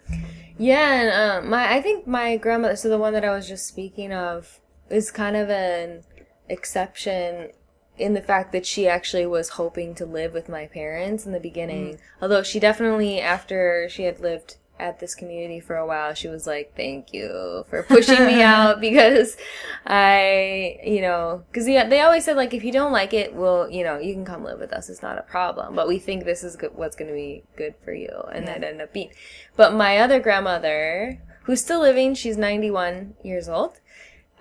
[0.57, 3.65] yeah, and um, my I think my grandmother, so the one that I was just
[3.67, 6.03] speaking of, is kind of an
[6.47, 7.51] exception
[7.97, 11.39] in the fact that she actually was hoping to live with my parents in the
[11.39, 11.93] beginning.
[11.93, 11.99] Mm.
[12.21, 16.45] Although she definitely, after she had lived at this community for a while, she was
[16.45, 19.37] like, "Thank you for pushing me out because
[19.85, 23.69] I, you know, because they, they always said like if you don't like it, well,
[23.69, 24.89] you know, you can come live with us.
[24.89, 25.75] It's not a problem.
[25.75, 28.63] But we think this is good, what's going to be good for you, and that
[28.63, 29.11] ended up being.
[29.55, 33.79] But my other grandmother, who's still living, she's ninety one years old.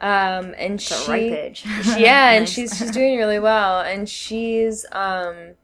[0.01, 1.29] Um, and It's she,
[1.97, 5.55] yeah, and she's she's doing really well, and she's um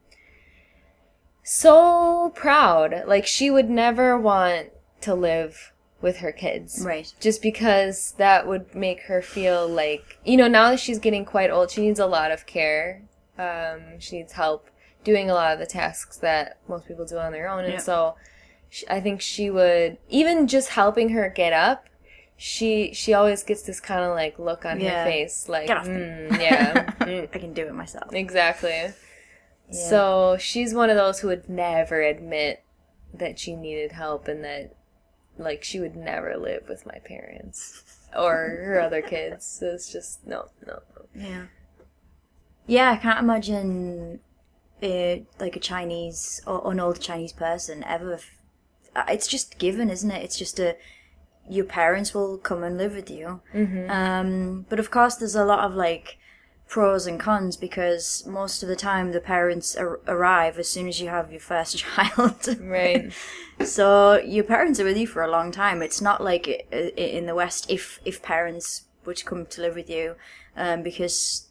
[1.43, 3.03] so proud.
[3.07, 4.69] Like she would never want
[5.01, 7.13] to live with her kids, right.
[7.19, 11.51] just because that would make her feel like you know now that she's getting quite
[11.51, 13.03] old, she needs a lot of care.
[13.37, 14.69] Um, she needs help
[15.03, 17.79] doing a lot of the tasks that most people do on their own, and Yeah.
[17.79, 18.15] so
[18.69, 21.85] sh I think she would even just helping her get up.
[22.43, 25.03] She she always gets this kind of like look on Yeah.
[25.03, 25.93] her face, like Get off me.
[25.93, 28.11] mm, yeah, mm, I can do it myself.
[28.13, 28.93] exactly.
[29.71, 32.63] So she's one of those who would never admit
[33.13, 34.75] that she needed help and that
[35.37, 37.83] like she would never live with my parents
[38.17, 38.33] or
[38.65, 39.45] her other kids.
[39.45, 41.05] So it's just no, no, no.
[41.13, 41.43] Yeah.
[42.65, 44.19] Yeah, I can't imagine
[44.81, 48.15] uh, like a Chinese or an old Chinese person ever.
[48.15, 48.41] f-
[48.95, 50.23] uh, It's just given, isn't it?
[50.23, 50.75] It's just a
[51.49, 53.41] your parents will come and live with you.
[53.53, 53.89] Mm-hmm.
[53.89, 56.17] Um, but of course, there's a lot of like
[56.67, 61.01] pros and cons because most of the time the parents ar- arrive as soon as
[61.01, 62.57] you have your first child.
[62.59, 63.11] Right.
[63.63, 65.83] So your parents are with you for a long time.
[65.83, 70.15] It's not like in the West if if parents to come to live with you,
[70.55, 71.47] um, because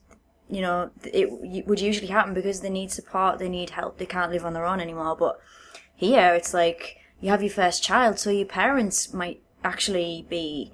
[0.48, 4.32] you know it would usually happen because they need support, they need help, they can't
[4.32, 5.14] live on their own anymore.
[5.16, 5.38] But
[5.94, 10.72] here it's like you have your first child, so your parents might actually be.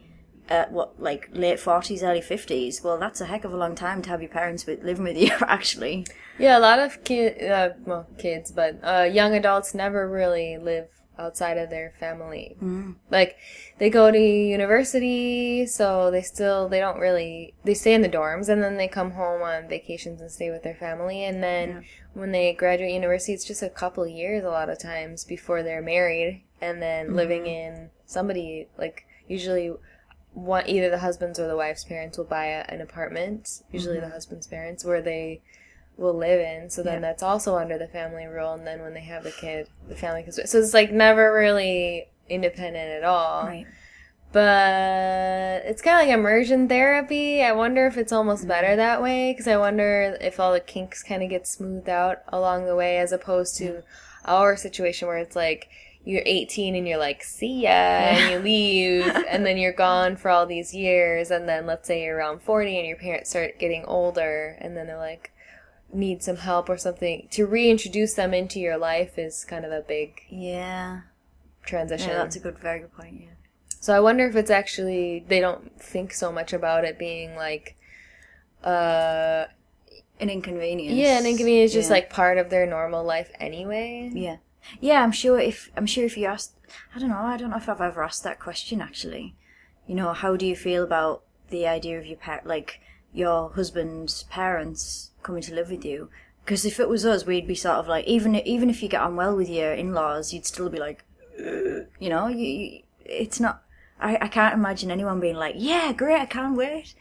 [0.49, 2.83] at what like late forties, early fifties?
[2.85, 5.17] Well, that's a heck of a long time to have your parents with, living with
[5.17, 5.33] you.
[5.41, 6.07] Actually,
[6.39, 10.87] Yeah, a lot of kid, uh, well, kids, but uh, young adults never really live
[11.19, 12.57] outside of their family.
[12.63, 12.95] Mm.
[13.11, 13.37] Like,
[13.79, 18.49] they go to university, so they still they don't really they stay in the dorms,
[18.49, 22.31] and then they come home on vacations and stay with their family, and then when
[22.33, 26.45] they graduate university, it's just a couple years a lot of times before they're married,
[26.61, 27.17] and then mm-hmm.
[27.17, 29.73] living in somebody like usually
[30.33, 34.03] one either the husband's or the wife's parents will buy a, an apartment usually the
[34.03, 34.13] mm-hmm.
[34.13, 35.41] husband's parents where they
[35.97, 36.69] will live in.
[36.69, 37.09] So then Yeah.
[37.09, 40.23] that's also under the family rule and then when they have the kid the family
[40.23, 43.47] comes so it's like never really independent at all.
[43.47, 43.67] Right?
[44.33, 47.43] but it's kind of like immersion therapy.
[47.43, 48.49] I wonder if it's almost mm-hmm.
[48.49, 52.19] better that way because i wonder if all the kinks kind of get smoothed out
[52.29, 53.83] along the way as opposed to
[54.27, 55.71] our situation where it's like
[56.07, 60.31] you're 18 and you're like see ya and you leave and then you're gone for
[60.31, 63.85] all these years and then let's say you're around 40 and your parents start getting
[63.87, 65.33] older and then they're like
[65.93, 69.81] need some help or something to reintroduce them into your life is kind of a
[69.81, 71.01] big Yeah,
[71.65, 73.21] transition yeah, that's a good, very good point.
[73.23, 73.29] Yeah.
[73.81, 77.77] so I wonder if it's actually they don't think so much about it being like
[78.65, 79.47] uh
[80.19, 80.97] an inconvenience.
[80.97, 84.11] yeah, an inconvenience is just like part of their normal life anyway.
[84.15, 84.37] yeah,
[84.81, 85.03] yeah.
[85.03, 86.55] I'm sure if I'm sure if you asked,
[86.95, 87.17] I don't know.
[87.17, 89.35] I don't know if I've ever asked that question actually.
[89.87, 92.81] You know, how do you feel about the idea of your par- like
[93.13, 96.11] your husband's parents coming to live with you?
[96.45, 99.01] Because if it was us, we'd be sort of like even even if you get
[99.01, 101.05] on well with your in-laws, you'd still be like,
[101.39, 103.63] "Ugh," you know, you, you it's not.
[104.01, 106.95] I, I can't imagine anyone being like, yeah, great, I can't wait.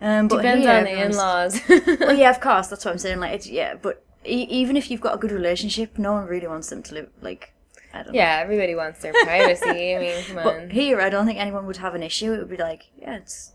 [0.00, 1.60] Um, but Depends here, on the in-laws.
[2.00, 2.68] well, yeah, of course.
[2.68, 3.20] That's what I'm saying.
[3.20, 6.46] Like, it's, yeah, but e- even if you've got a good relationship, no one really
[6.46, 7.10] wants them to live.
[7.20, 7.52] Like,
[7.92, 8.18] I don't know.
[8.18, 9.94] yeah, everybody wants their privacy.
[9.94, 10.44] I mean, come on.
[10.44, 12.32] But here, I don't think anyone would have an issue.
[12.32, 13.52] It would be like, yeah, it's,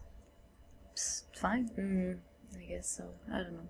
[0.94, 1.70] it's fine.
[1.78, 2.18] Mm,
[2.60, 3.10] I guess so.
[3.32, 3.70] I don't know.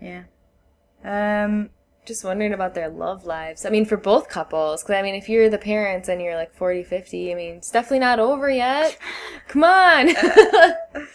[0.00, 1.44] Yeah.
[1.44, 1.70] Um.
[2.06, 3.66] Just wondering about their love lives.
[3.66, 4.82] I mean, for both couples.
[4.82, 7.70] Because, I mean, if you're the parents and you're like 40, 50, I mean, it's
[7.70, 8.96] definitely not over yet.
[9.46, 10.08] Come on.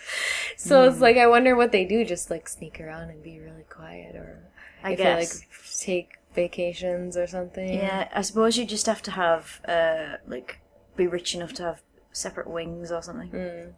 [0.57, 0.89] so Hmm.
[0.91, 2.03] it's like, I wonder what they do.
[2.05, 4.15] Just like sneak around and be really quiet.
[4.15, 4.39] Or
[4.83, 5.39] I if guess.
[5.39, 7.73] they like take vacations or something.
[7.73, 8.07] Yeah.
[8.13, 10.59] I suppose you just have to have, uh, like,
[10.95, 13.29] be rich enough to have separate wings or something.
[13.29, 13.73] Mm.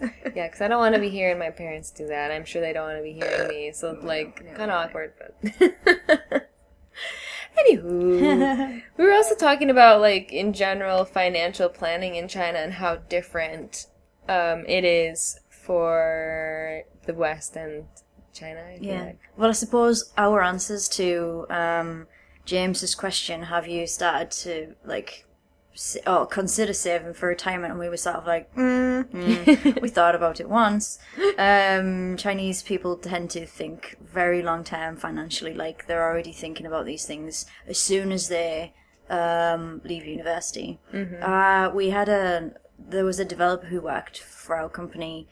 [0.32, 2.30] Yeah, because I don't want to be hearing my parents do that.
[2.30, 3.72] I'm sure they don't want to be hearing me.
[3.72, 5.12] So, like, kind of awkward.
[5.18, 5.52] But
[7.58, 12.96] Anywho, we were also talking about, like, in general, financial planning in China and how
[12.96, 13.86] different
[14.28, 17.84] um, it is for the West and
[18.32, 18.60] China.
[18.60, 19.04] I Yeah.
[19.04, 19.18] like.
[19.36, 22.06] Well, I suppose our answers to um,
[22.46, 25.26] James's question: Have you started to like,
[26.06, 27.72] or consider saving for retirement?
[27.72, 29.80] And we were sort of like, mm, mm.
[29.84, 30.98] we thought about it once.
[31.38, 35.52] Um, Chinese people tend to think very long term financially.
[35.64, 38.72] Like they're already thinking about these things as soon as they
[39.10, 40.78] um, leave university.
[40.94, 42.52] Uh, we had a
[42.94, 45.28] there was a developer who worked for our company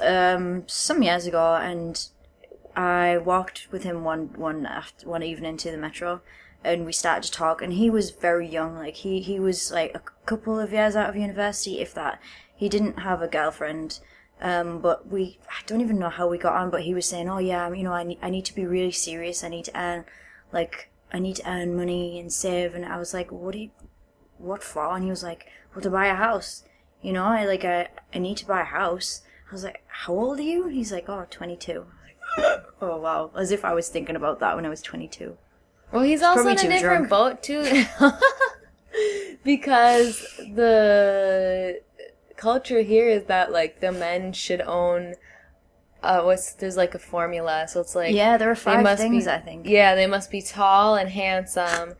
[0.00, 2.08] um, some years ago, and
[2.76, 6.20] I walked with him one one after one evening to the metro,
[6.64, 7.62] and we started to talk.
[7.62, 11.10] And he was very young, like he he was like a couple of years out
[11.10, 12.20] of university, if that.
[12.54, 14.00] He didn't have a girlfriend,
[14.40, 16.70] um, but we I don't even know how we got on.
[16.70, 18.92] But he was saying, "Oh yeah, you know, I need I need to be really
[18.92, 19.44] serious.
[19.44, 20.04] I need to earn,
[20.52, 23.70] like I need to earn money and save." And I was like, "What do you,
[24.38, 26.64] what for?" And he was like, "Well, to buy a house."
[27.02, 29.22] You know, I like I I need to buy a house.
[29.48, 31.86] I was like, "How old are you?" And he's like, "Oh, 22."
[32.80, 33.30] Oh wow!
[33.34, 35.36] As if I was thinking about that when I was 22.
[35.92, 37.84] Well, he's also in a different boat, too.
[39.44, 40.20] because
[40.54, 41.80] the
[42.36, 45.14] culture here is that, like, the men should own.
[46.00, 49.02] Uh, what's there's like a formula, so it's like Yeah, there are they five must
[49.02, 49.66] things be, I think.
[49.66, 51.94] Yeah, they must be tall and handsome,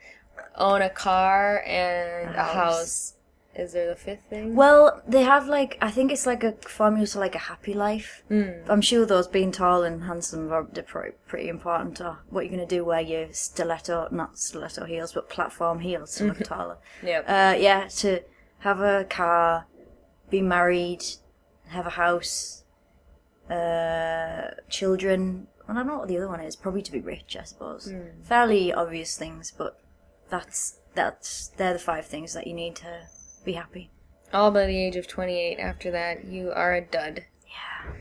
[0.55, 3.15] own a car and A a house.
[3.59, 4.55] Is there the fifth thing?
[4.55, 8.23] Well, they have like I think it's like a formula to like a happy life.
[8.31, 8.65] Mm.
[8.69, 12.67] I'm sure those being tall and handsome are pretty, pretty important to what you're gonna
[12.67, 12.85] do.
[12.85, 16.79] Wear your stiletto, not stiletto heels, but platform heels to look taller.
[17.03, 17.25] Yep.
[17.27, 18.21] Uh, yeah, to
[18.61, 19.67] have a car,
[20.31, 21.05] be married,
[21.67, 22.63] have a house,
[23.51, 25.49] uh, children.
[25.67, 26.55] And I don't know what the other one is.
[26.55, 27.93] Probably to be rich, I suppose.
[28.23, 29.81] Fairly obvious things, but
[30.31, 33.09] that's that's they're the five things that you need to
[33.45, 33.91] be happy.
[34.33, 35.59] All by the age of 28.
[35.59, 37.25] After that, you are a dud.
[37.47, 37.93] Yeah.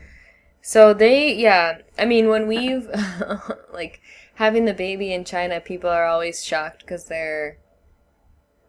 [0.60, 1.78] So they, yeah.
[1.98, 2.88] I mean, when we've,
[3.72, 4.00] like,
[4.34, 7.58] having the baby in China, people are always shocked because they're,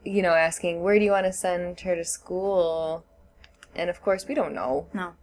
[0.05, 3.05] you know, asking, where do you want to send her to school?
[3.75, 4.87] And of course, we don't know.
[4.93, 5.13] No.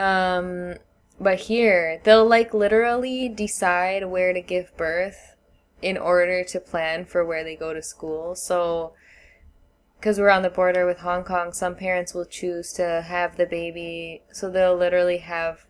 [0.00, 0.76] Um,
[1.20, 5.36] but here, they'll, like, literally decide where to give birth
[5.82, 8.34] in order to plan for where they go to school.
[8.34, 8.94] So,
[10.00, 13.44] because we're on the border with Hong Kong, some parents will choose to have the
[13.44, 15.66] baby, so they'll literally have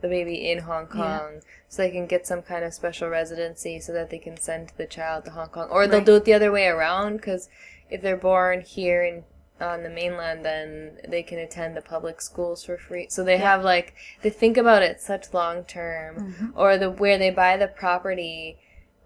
[0.00, 3.92] the baby in Hong Kong, so they can get some kind of special residency, so
[3.92, 6.06] that they can send the child to Hong Kong, or they'll Right.
[6.06, 7.48] do it the other way around, because
[7.88, 9.24] if they're born here in
[9.60, 13.06] on the mainland, then they can attend the public schools for free.
[13.08, 17.30] So they have like they think about it such long term, or the where they
[17.30, 18.58] buy the property.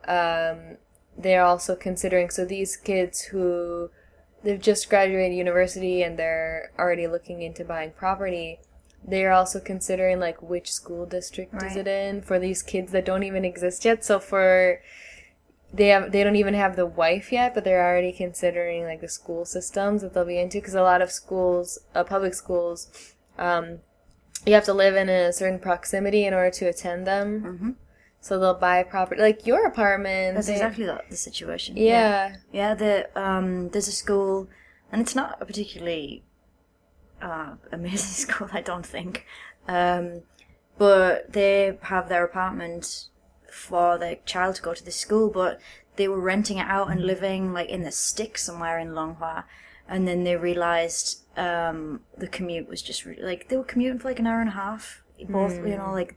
[0.08, 0.78] Um,
[1.18, 3.90] they're also considering so these kids who
[4.42, 8.58] they've just graduated university and they're already looking into buying property
[9.06, 13.22] they're also considering like which school district is it in for these kids that don't
[13.22, 14.04] even exist yet.
[14.04, 14.80] So for
[15.72, 19.08] they have they don't even have the wife yet but they're already considering like the
[19.08, 22.88] school systems that they'll be into because a lot of schools uh, public schools
[23.38, 23.80] um,
[24.46, 27.42] you have to live in a certain proximity in order to attend them.
[27.42, 27.85] Mhm.
[28.26, 31.76] So they'll buy property like your apartment That's they- exactly the, the situation.
[31.76, 32.92] yeah Yeah, the
[33.24, 34.48] um, there's a school,
[34.90, 36.24] and it's not a particularly
[37.22, 39.24] uh, amazing school, I don't think.
[39.68, 40.22] Um,
[40.78, 42.84] but they have their apartment
[43.50, 45.60] for the child to go to the school, but
[45.96, 49.44] they were renting it out and living like in the sticks somewhere in Longhua,
[49.88, 54.08] and then they realized um, the commute was just re- like they were commuting for
[54.08, 56.16] like an hour and a half, both you know like.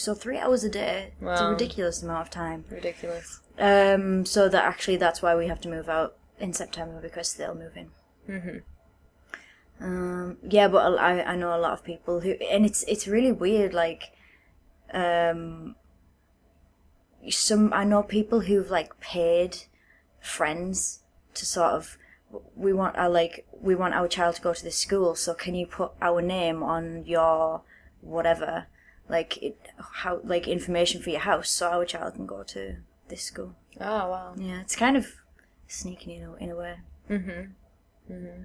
[0.00, 1.12] So three hours a day.
[1.20, 2.64] It's a ridiculous amount of time.
[2.70, 7.34] ridiculous Um, so that actually that's why we have to move out in September because
[7.34, 7.90] they'll move in.
[8.26, 8.62] Mhm.
[9.78, 13.32] Um, yeah, but I I know a lot of people who and it's it's really
[13.32, 13.74] weird.
[13.74, 14.12] Like,
[14.94, 15.76] um,
[17.28, 19.64] some I know people who've like paid
[20.18, 21.00] friends
[21.34, 21.98] to sort of
[22.56, 25.54] we want our like we want our child to go to this school, so can
[25.54, 27.62] you put our name on your
[28.00, 28.66] whatever
[29.10, 29.58] like it,
[30.02, 32.76] how like information for your house so our child can go to
[33.08, 33.54] this school.
[33.80, 35.06] oh wow Yeah, it's kind of
[35.66, 36.76] sneaking in a, in a way.
[37.08, 38.12] Mm-hmm.
[38.12, 38.42] Mm-hmm.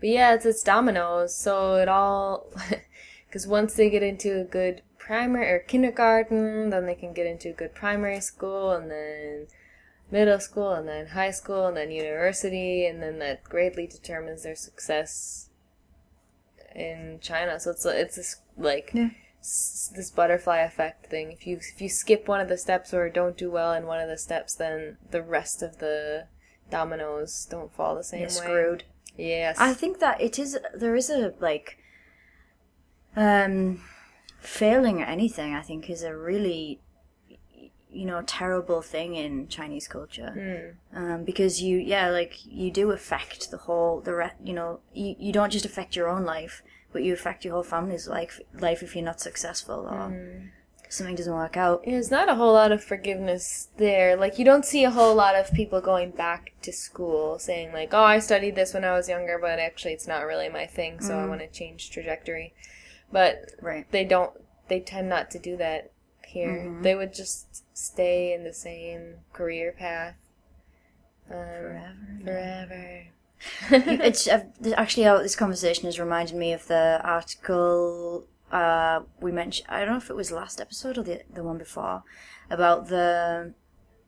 [0.00, 1.34] But yeah, it's it's dominoes.
[1.34, 2.50] So it all
[3.26, 7.50] because once they get into a good primary or kindergarten, then they can get into
[7.50, 9.46] a good primary school, and then
[10.10, 14.56] middle school, and then high school, and then university, and then that greatly determines their
[14.56, 15.50] success
[16.74, 17.60] in China.
[17.60, 19.10] So it's it's this like Yeah.
[19.44, 21.30] S- this butterfly effect thing.
[21.30, 24.00] If you if you skip one of the steps or don't do well in one
[24.00, 26.26] of the steps, then the rest of the
[26.70, 28.34] dominoes don't fall the same You're way.
[28.34, 28.84] screwed.
[29.16, 29.56] Yes.
[29.60, 31.78] I think that it is there is a like
[33.16, 33.80] um
[34.40, 36.80] failing at anything I think is a really
[37.90, 43.50] you know terrible thing in Chinese culture um, because you yeah like you do affect
[43.52, 46.62] the whole the re- you know you, you don't just affect your own life
[46.94, 50.50] but you affect your whole family's life life if you're not successful or
[50.88, 54.16] something doesn't work out There's not a whole lot of forgiveness there.
[54.16, 57.92] Like you don't see a whole lot of people going back to school saying like,
[57.92, 61.00] "Oh, I studied this when I was younger, but actually it's not really my thing,
[61.00, 62.54] so I want to change trajectory."
[63.12, 64.32] But right they don't
[64.68, 65.90] they tend not to do that
[66.26, 66.64] here.
[66.66, 66.82] Mm-hmm.
[66.82, 70.16] They would just stay in the same career path
[71.30, 73.06] um, forever forever.
[73.70, 74.44] It's uh,
[74.76, 79.66] actually how this conversation has reminded me of the article uh, we mentioned.
[79.68, 82.02] I don't know if it was last episode or the the one before
[82.50, 83.54] about the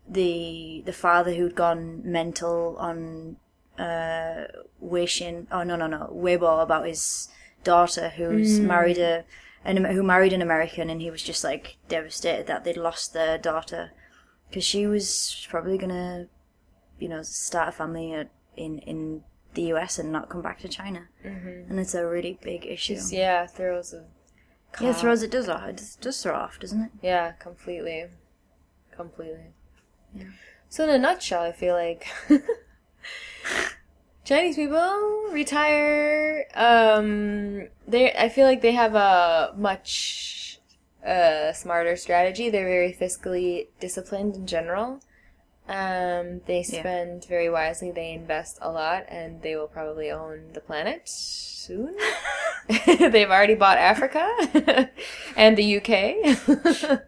[0.08, 3.36] the the father who'd gone mental on
[3.78, 4.44] uh,
[4.82, 5.46] Weixin.
[5.50, 7.28] Oh no no no Weibo about his
[7.64, 9.24] daughter who's married a
[9.64, 13.36] an, who married an American and he was just like devastated that they'd lost their
[13.36, 13.90] daughter
[14.48, 16.28] because she was probably gonna
[17.00, 19.22] you know start a family at, in in
[19.54, 21.70] the US and not come back to China, mm-hmm.
[21.70, 22.96] and it's a really big issue.
[22.96, 24.04] Just, yeah, throws a
[24.80, 25.68] yeah, it throws it does off.
[25.68, 26.90] It does, does throw off, doesn't it?
[27.02, 28.06] Yeah, completely.
[28.90, 29.52] Completely.
[30.68, 32.06] So in a nutshell, I feel like
[34.24, 36.46] Chinese people retire.
[36.54, 40.60] Um, they I feel like they have a much
[41.06, 42.50] uh, smarter strategy.
[42.50, 45.00] They're very fiscally disciplined in general.
[45.68, 46.80] Um, they Yeah.
[46.80, 47.90] spend very wisely.
[47.90, 51.96] They invest a lot, and they will probably own the planet soon.
[52.86, 54.90] They've already bought Africa
[55.36, 56.98] and the UK.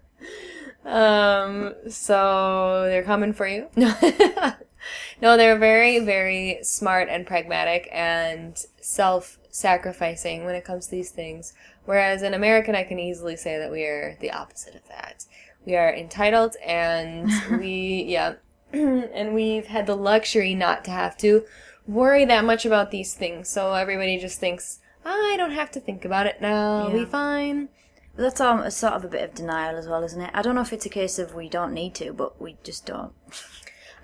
[0.85, 3.69] um, so they're coming for you.
[3.77, 11.53] no, they're very, very smart and pragmatic and self-sacrificing when it comes to these things.
[11.85, 15.25] Whereas in American, I can easily say that we are the opposite of that.
[15.67, 18.35] We are entitled and we, yeah,
[18.73, 21.45] and we've had the luxury not to have to
[21.87, 23.49] worry that much about these things.
[23.49, 26.85] So everybody just thinks, I don't have to think about it now.
[26.85, 27.69] I'll be fine.
[28.17, 30.31] That's um, a sort of a bit of denial as well, isn't it?
[30.35, 32.85] I don't know if it's a case of we don't need to, but we just
[32.85, 33.13] don't.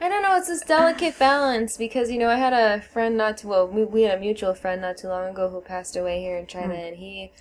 [0.00, 0.36] I don't know.
[0.36, 3.66] It's this delicate balance because you know I had a friend not too well.
[3.66, 6.46] We, we had a mutual friend not too long ago who passed away here in
[6.46, 7.32] China, and he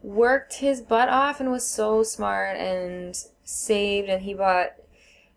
[0.00, 4.74] worked his butt off and was so smart and saved, and he bought.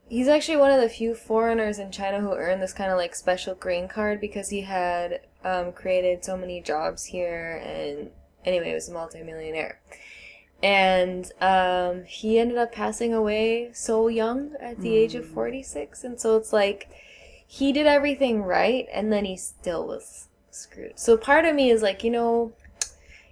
[0.07, 3.15] He's actually one of the few foreigners in China who earned this kind of like
[3.15, 8.11] special green card because he had um, created so many jobs here, and
[8.45, 9.79] anyway, he was a multimillionaire.
[10.63, 16.03] And um, he ended up passing away so young at the age of 46.
[16.03, 16.89] And so it's like
[17.45, 20.97] he did everything right and then he still was screwed.
[20.97, 22.53] So part of me is like, you know,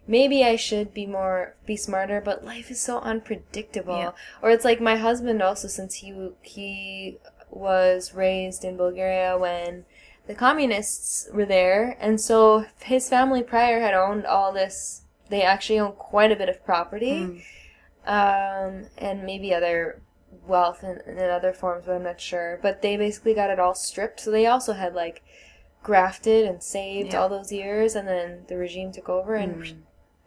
[0.07, 3.97] maybe I should be more be smarter, but life is so unpredictable.
[3.97, 4.11] Yeah.
[4.41, 7.17] Or it's like my husband also since he he
[7.49, 9.85] was raised in Bulgaria when
[10.25, 15.77] the communists were there and so his family prior had owned all this they actually
[15.79, 17.43] own quite a bit of property
[18.05, 20.01] um, and maybe other
[20.47, 23.75] wealth in, in other forms but i'm not sure but they basically got it all
[23.75, 25.21] stripped so they also had like
[25.83, 27.19] grafted and saved Yeah.
[27.21, 29.83] all those years and then the regime took over and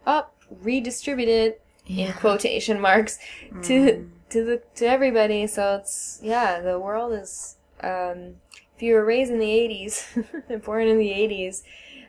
[0.07, 1.55] up redistributed
[1.85, 3.19] in quotation marks
[3.63, 5.45] to to the to everybody.
[5.47, 8.35] So it's yeah the world is um
[8.75, 11.63] if you were raised in the 80s and born in the 80s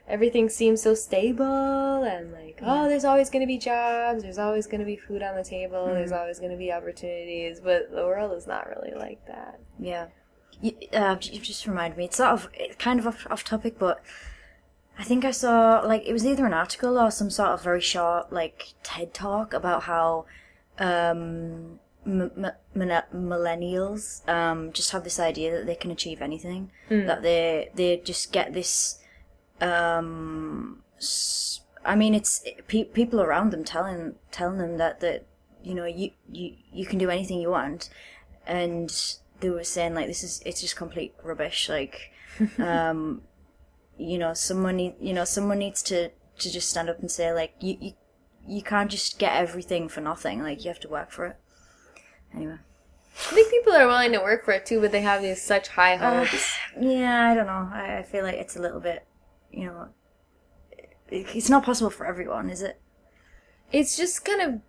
[0.07, 4.65] everything seems so stable and like oh there's always going to be jobs there's always
[4.65, 8.03] going to be food on the table there's always going to be opportunities but the
[8.03, 9.59] world is not really like that.
[9.79, 10.07] Yeah.
[10.61, 12.05] You, uh, you just reminded me.
[12.05, 14.03] It's sort of it's kind of off, off topic, but
[14.99, 17.79] I think I saw like it was either an article or some sort of very
[17.79, 20.25] short like TED talk about how
[20.77, 22.31] um, m-
[22.75, 26.71] m- millennials um, just have this idea that they can achieve anything.
[27.07, 28.99] That they they just get this.
[29.61, 30.83] Um,
[31.85, 35.25] I mean, it's pe- people around them telling telling them that that
[35.63, 37.89] you know you you you can do anything you want,
[38.45, 38.93] and
[39.39, 41.69] they were saying like this is it's just complete rubbish.
[41.69, 42.11] Like,
[42.57, 43.21] um,
[43.99, 47.33] you know, someone need, you know someone needs to to just stand up and say
[47.33, 47.93] like you you
[48.47, 50.41] you can't just get everything for nothing.
[50.41, 51.37] Like you have to work for it.
[52.33, 52.57] Anyway.
[53.31, 55.67] i think people are willing to work for it too but they have these such
[55.69, 57.69] high hopes Yeah, I don't know.
[57.73, 59.05] I, I feel like it's a little bit,
[59.51, 59.87] you know,
[60.71, 62.79] it, it's not possible for everyone, is it?
[63.71, 64.61] it's just kind of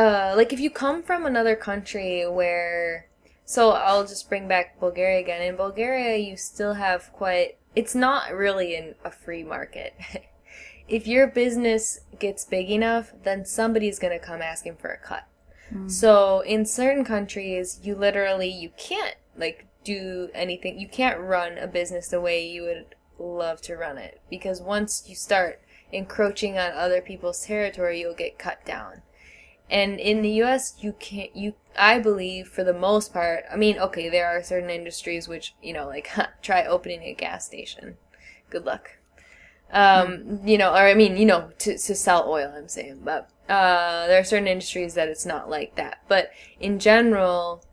[0.00, 3.08] uh like if you come from another country where
[3.44, 5.42] so I'll just bring back Bulgaria again.
[5.42, 9.94] In Bulgaria you still have quite it's not really in a free market.
[10.88, 15.26] if your business gets big enough, then somebody's going to come asking for a cut.
[15.70, 15.88] Hmm.
[15.88, 20.78] So in certain countries you literally you can't like do anything.
[20.78, 25.04] You can't run a business the way you would love to run it because once
[25.06, 25.60] you start
[25.92, 29.02] encroaching on other people's territory, you'll get cut down.
[29.70, 33.78] And in the US, you can't, you, I believe for the most part, I mean,
[33.78, 36.08] okay, there are certain industries which, you know, like,
[36.42, 37.96] try opening a gas station.
[38.50, 38.90] Good luck.
[39.72, 43.30] Um, you know, or I mean, you know, to, to sell oil, I'm saying, but,
[43.48, 46.02] uh, there are certain industries that it's not like that.
[46.08, 47.64] But in general,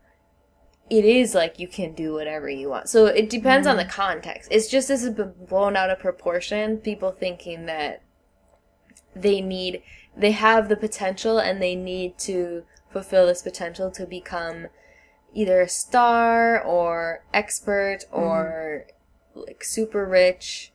[0.91, 2.89] it is like you can do whatever you want.
[2.89, 4.49] So it depends on the context.
[4.51, 6.77] It's just this has been blown out of proportion.
[6.79, 8.03] People thinking that
[9.15, 9.83] they need,
[10.15, 14.67] they have the potential and they need to fulfill this potential to become
[15.33, 18.19] either a star or expert mm-hmm.
[18.19, 18.87] or
[19.35, 20.71] like super rich.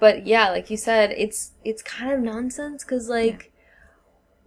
[0.00, 3.52] But yeah, like you said, it's it's kind of nonsense because like,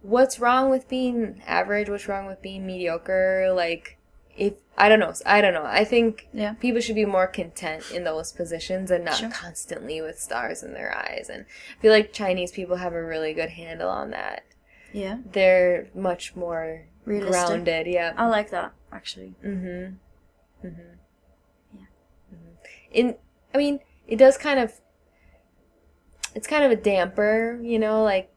[0.02, 1.88] what's wrong with being average?
[1.88, 3.52] What's wrong with being mediocre?
[3.54, 3.97] Like,
[4.38, 5.64] if I don't know, I don't know.
[5.64, 6.54] I think Yeah.
[6.54, 9.30] people should be more content in those positions and not Sure.
[9.30, 11.28] constantly with stars in their eyes.
[11.28, 11.44] And
[11.78, 14.44] I feel like Chinese people have a really good handle on that.
[14.92, 15.18] Yeah.
[15.32, 17.32] They're much more Realistic.
[17.32, 17.86] grounded.
[17.88, 18.14] Yeah.
[18.16, 19.34] I like that, actually.
[19.44, 20.66] Mm-hmm.
[20.66, 20.94] Mm-hmm.
[21.78, 21.86] Yeah.
[22.92, 23.16] In,
[23.52, 24.80] I mean, it does kind of
[26.34, 28.30] it's kind of a damper, you know, like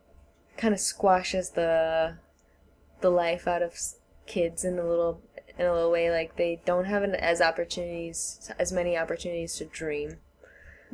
[0.57, 2.15] kind of squashes the
[3.01, 3.77] the life out of
[4.25, 5.21] kids in a little
[5.57, 6.11] in a little way.
[6.11, 10.17] Like they don't have an, as opportunities as many opportunities to dream.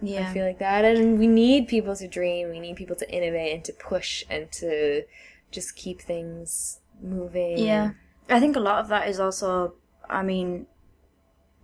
[0.02, 0.30] Yeah.
[0.30, 2.50] I feel like that, and we need people to dream.
[2.50, 5.04] We need people to innovate and to push and to
[5.50, 7.58] just keep things moving.
[7.58, 7.92] Yeah.
[8.30, 9.74] I think a lot of that is also,
[10.10, 10.68] I mean,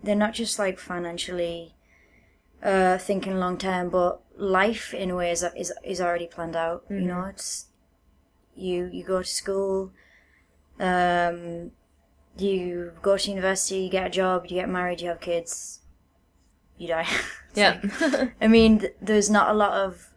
[0.02, 1.76] they're not just like financially
[2.64, 6.86] uh, thinking long term, but life in a way is, is, is already planned out.
[6.90, 7.68] You know, it's,
[8.56, 9.92] you, you go to school,
[10.80, 11.72] um,
[12.38, 15.80] you go to university, you get a job, you get married, you have kids,
[16.78, 17.08] you die.
[17.56, 17.80] Yeah.
[18.02, 20.10] like- I mean, th- there's not a lot of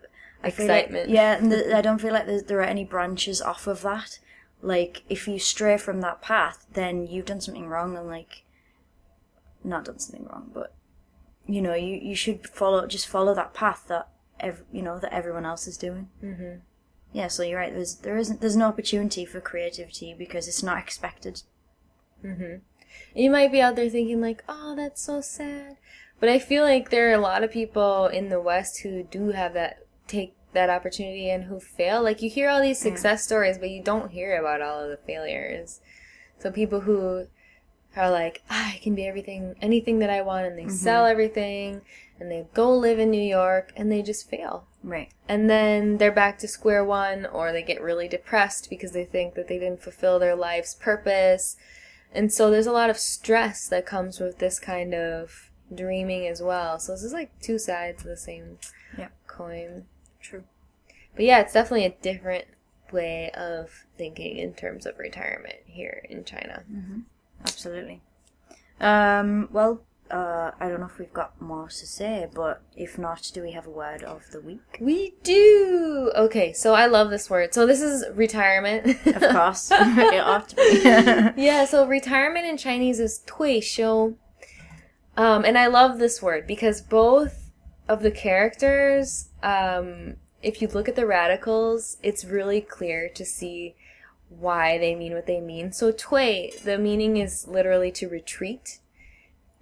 [0.42, 1.10] I feel like- Excitement.
[1.10, 4.18] yeah, and th- I don't feel like there's, there are any branches off of that.
[4.62, 8.44] Like, if you stray from that path, then you've done something wrong, and like,
[9.62, 10.74] not done something wrong, but
[11.46, 14.08] you know, you you should follow just follow that path that
[14.40, 16.08] ev- you know that everyone else is doing.
[16.24, 16.60] Mm-hmm.
[17.12, 17.72] Yeah, so you're right.
[17.74, 21.42] There's there isn't there's no opportunity for creativity because it's not expected.
[22.24, 22.56] Mm-hmm.
[23.14, 25.76] you might be out there thinking like, "Oh, that's so sad,"
[26.18, 29.28] but I feel like there are a lot of people in the West who do
[29.30, 32.02] have that take that opportunity and who fail.
[32.02, 32.84] Like you hear all these mm.
[32.84, 35.80] success stories, but you don't hear about all of the failures.
[36.38, 37.26] So people who
[37.96, 40.70] are like, ah, I can be everything, anything that I want, and they mm-hmm.
[40.70, 41.82] sell everything,
[42.20, 44.66] and they go live in New York, and they just fail.
[44.82, 45.10] Right.
[45.28, 49.34] And then they're back to square one, or they get really depressed because they think
[49.34, 51.56] that they didn't fulfill their life's purpose.
[52.16, 56.40] And so there's a lot of stress that comes with this kind of dreaming as
[56.40, 56.78] well.
[56.78, 58.58] So this is like two sides of the same
[58.96, 59.12] Yep.
[59.26, 59.84] coin.
[60.20, 60.44] True.
[61.14, 62.46] But yeah, it's definitely a different
[62.90, 66.64] way of thinking in terms of retirement here in China.
[67.42, 68.00] Absolutely.
[68.80, 69.48] Um.
[69.52, 73.41] Well Uh, I don't know if we've got more to say, but if not, do
[73.41, 74.77] we have a word of the week?
[74.81, 76.11] We do!
[76.17, 77.53] Okay, so I love this word.
[77.53, 78.97] So this is retirement.
[79.07, 81.41] Of course, it ought to be.
[81.41, 84.15] yeah, so retirement in Chinese is 退休.
[85.15, 87.51] Um, and I love this word because both
[87.87, 93.75] of the characters, um, if you look at the radicals, it's really clear to see
[94.27, 95.71] why they mean what they mean.
[95.71, 98.79] So 退, the meaning is literally to retreat.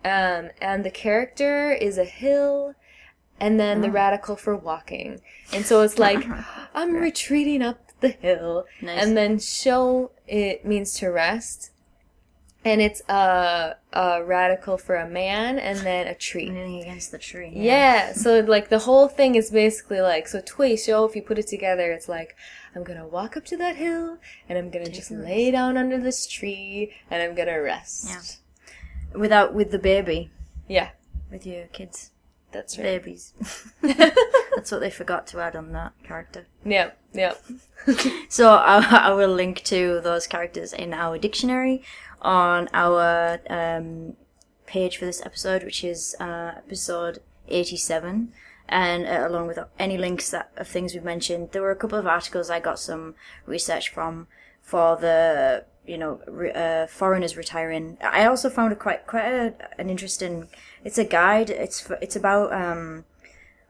[0.05, 2.75] um, and the character is a hill
[3.41, 5.21] and then the radical for walking.
[5.53, 6.25] And so it's like,
[6.75, 8.67] I'm retreating up the hill.
[8.81, 9.03] Nice.
[9.03, 11.71] And then xiu, it means to rest.
[12.67, 16.47] And it's a, a radical for a man and then a tree.
[16.47, 17.53] Leaning against the tree.
[17.55, 21.47] Yeah, so like the whole thing is basically like so 退休 if you put it
[21.47, 22.35] together it's like
[22.75, 24.17] I'm to walk up to that hill
[24.49, 28.07] and I'm going to just lay down under this tree and I'm to rest.
[28.09, 28.44] Yeah.
[29.15, 30.31] Without with the baby,
[30.69, 30.91] Yeah,
[31.31, 32.11] with your kids,
[32.53, 32.85] that's right.
[32.85, 33.33] babies.
[34.57, 36.47] That's what they forgot to add on that character.
[36.65, 37.35] Yeah, yeah.
[38.29, 41.83] So I, I will link to those characters in our dictionary
[42.23, 44.15] on our um,
[44.67, 48.33] page for this episode, which is uh, episode 87.
[48.69, 51.99] And uh, along with any links that of things we've mentioned, there were a couple
[51.99, 54.27] of articles I got some research from
[54.63, 57.99] for the you know re, uh, foreigners retiring.
[58.03, 60.49] I also found a quite quite a, an interesting.
[60.85, 61.51] It's a guide.
[61.51, 62.53] It's for, it's about.
[62.53, 63.05] Um,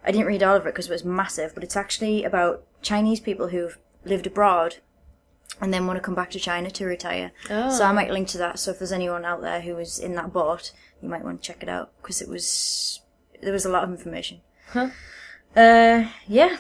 [0.07, 3.21] I didn't read all of it because it was massive, but it's actually about Chinese
[3.21, 4.77] people who've lived abroad
[5.61, 7.33] and then want to come back to China to retire.
[7.49, 7.71] Oh.
[7.71, 8.59] So I might link to that.
[8.59, 11.47] So if there's anyone out there who was in that boat, you might want to
[11.47, 13.01] check it out because it was
[13.43, 14.41] there was a lot of information.
[14.69, 14.91] Huh.
[15.57, 16.57] Uh, yeah.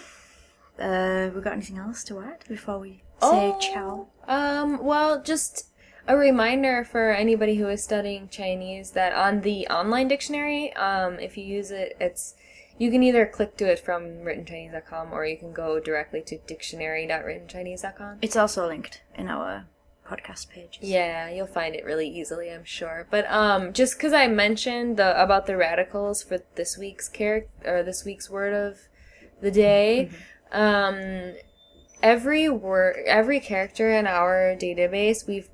[0.79, 3.59] Uh, we got anything else to add before we say Oh.
[3.61, 4.07] ciao?
[4.27, 5.66] Um, well, just
[6.07, 11.37] a reminder for anybody who is studying Chinese that on the online dictionary, um, if
[11.37, 12.35] you use it, it's
[12.77, 16.39] you can either click to it from writtenchinese.com or you can go directly to
[17.18, 18.18] dictionary.writtenchinese.com.
[18.22, 19.66] It's also linked in our
[20.07, 20.79] podcast page.
[20.83, 23.07] Yeah, you'll find it really easily, I'm sure.
[23.11, 27.83] But um, just because I mentioned the about the radicals for this week's character or
[27.83, 28.81] this week's word of
[29.41, 30.11] the day,
[30.53, 31.35] um,
[32.05, 35.49] every word, every character in our database, we've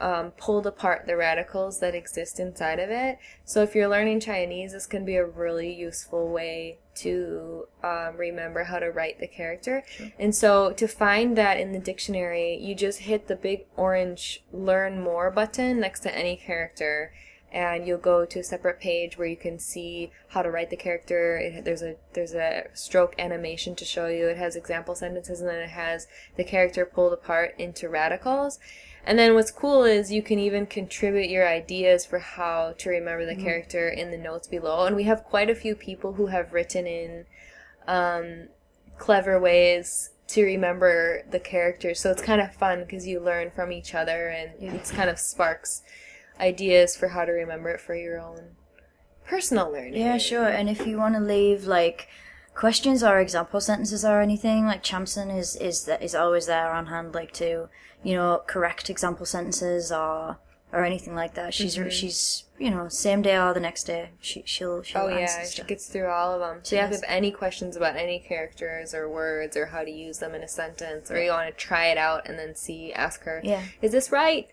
[0.00, 3.18] um, pulled apart the radicals that exist inside of it.
[3.44, 8.64] So if you're learning Chinese, this can be a really useful way to um, remember
[8.64, 9.84] how to write the character.
[10.18, 15.00] And so to find that in the dictionary, you just hit the big orange Learn
[15.00, 17.14] More button next to any character.
[17.52, 20.76] And you'll go to a separate page where you can see how to write the
[20.76, 21.36] character.
[21.36, 24.26] It, there's a there's a stroke animation to show you.
[24.28, 28.58] It has example sentences, and then it has the character pulled apart into radicals.
[29.04, 33.26] And then what's cool is you can even contribute your ideas for how to remember
[33.26, 34.86] the character in the notes below.
[34.86, 37.26] And we have quite a few people who have written in
[37.88, 38.48] um,
[38.98, 41.98] clever ways to remember the characters.
[42.00, 45.18] So it's kind of fun because you learn from each other and it's kind of
[45.18, 45.82] sparks
[46.40, 48.56] ideas for how to remember it for your own
[49.26, 49.96] personal learning.
[49.96, 50.48] Yeah, sure.
[50.48, 52.08] And if you want to leave like
[52.54, 56.86] questions or example sentences or anything, like Chamson is is that is always there on
[56.86, 57.68] hand, like to
[58.02, 60.38] you know correct example sentences or
[60.72, 61.52] or anything like that.
[61.52, 61.90] She's mm-hmm.
[61.90, 64.10] she's you know same day or the next day.
[64.20, 66.60] She she'll she'll Oh yeah, she gets through all of them.
[66.62, 70.18] So if you have any questions about any characters or words or how to use
[70.18, 73.22] them in a sentence, or you want to try it out and then see, ask
[73.24, 73.62] her, Yeah.
[73.82, 74.48] is this right?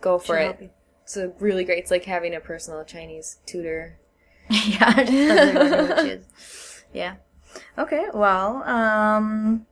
[0.00, 0.72] Go for She'll it.
[1.10, 1.78] So really great.
[1.78, 3.98] It's like having a personal Chinese tutor.
[4.48, 6.84] yeah, it doesn't really know what she is.
[6.94, 7.14] Yeah.
[7.76, 8.06] Okay.
[8.14, 8.62] Well.
[8.62, 9.66] Um.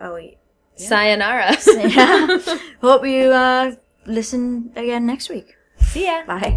[0.00, 0.38] Oh wait.
[0.76, 1.56] Sayonara.
[1.66, 2.38] Yeah.
[2.80, 3.74] Hope you uh
[4.06, 5.56] listen again next week.
[5.80, 6.22] See ya.
[6.26, 6.56] Bye.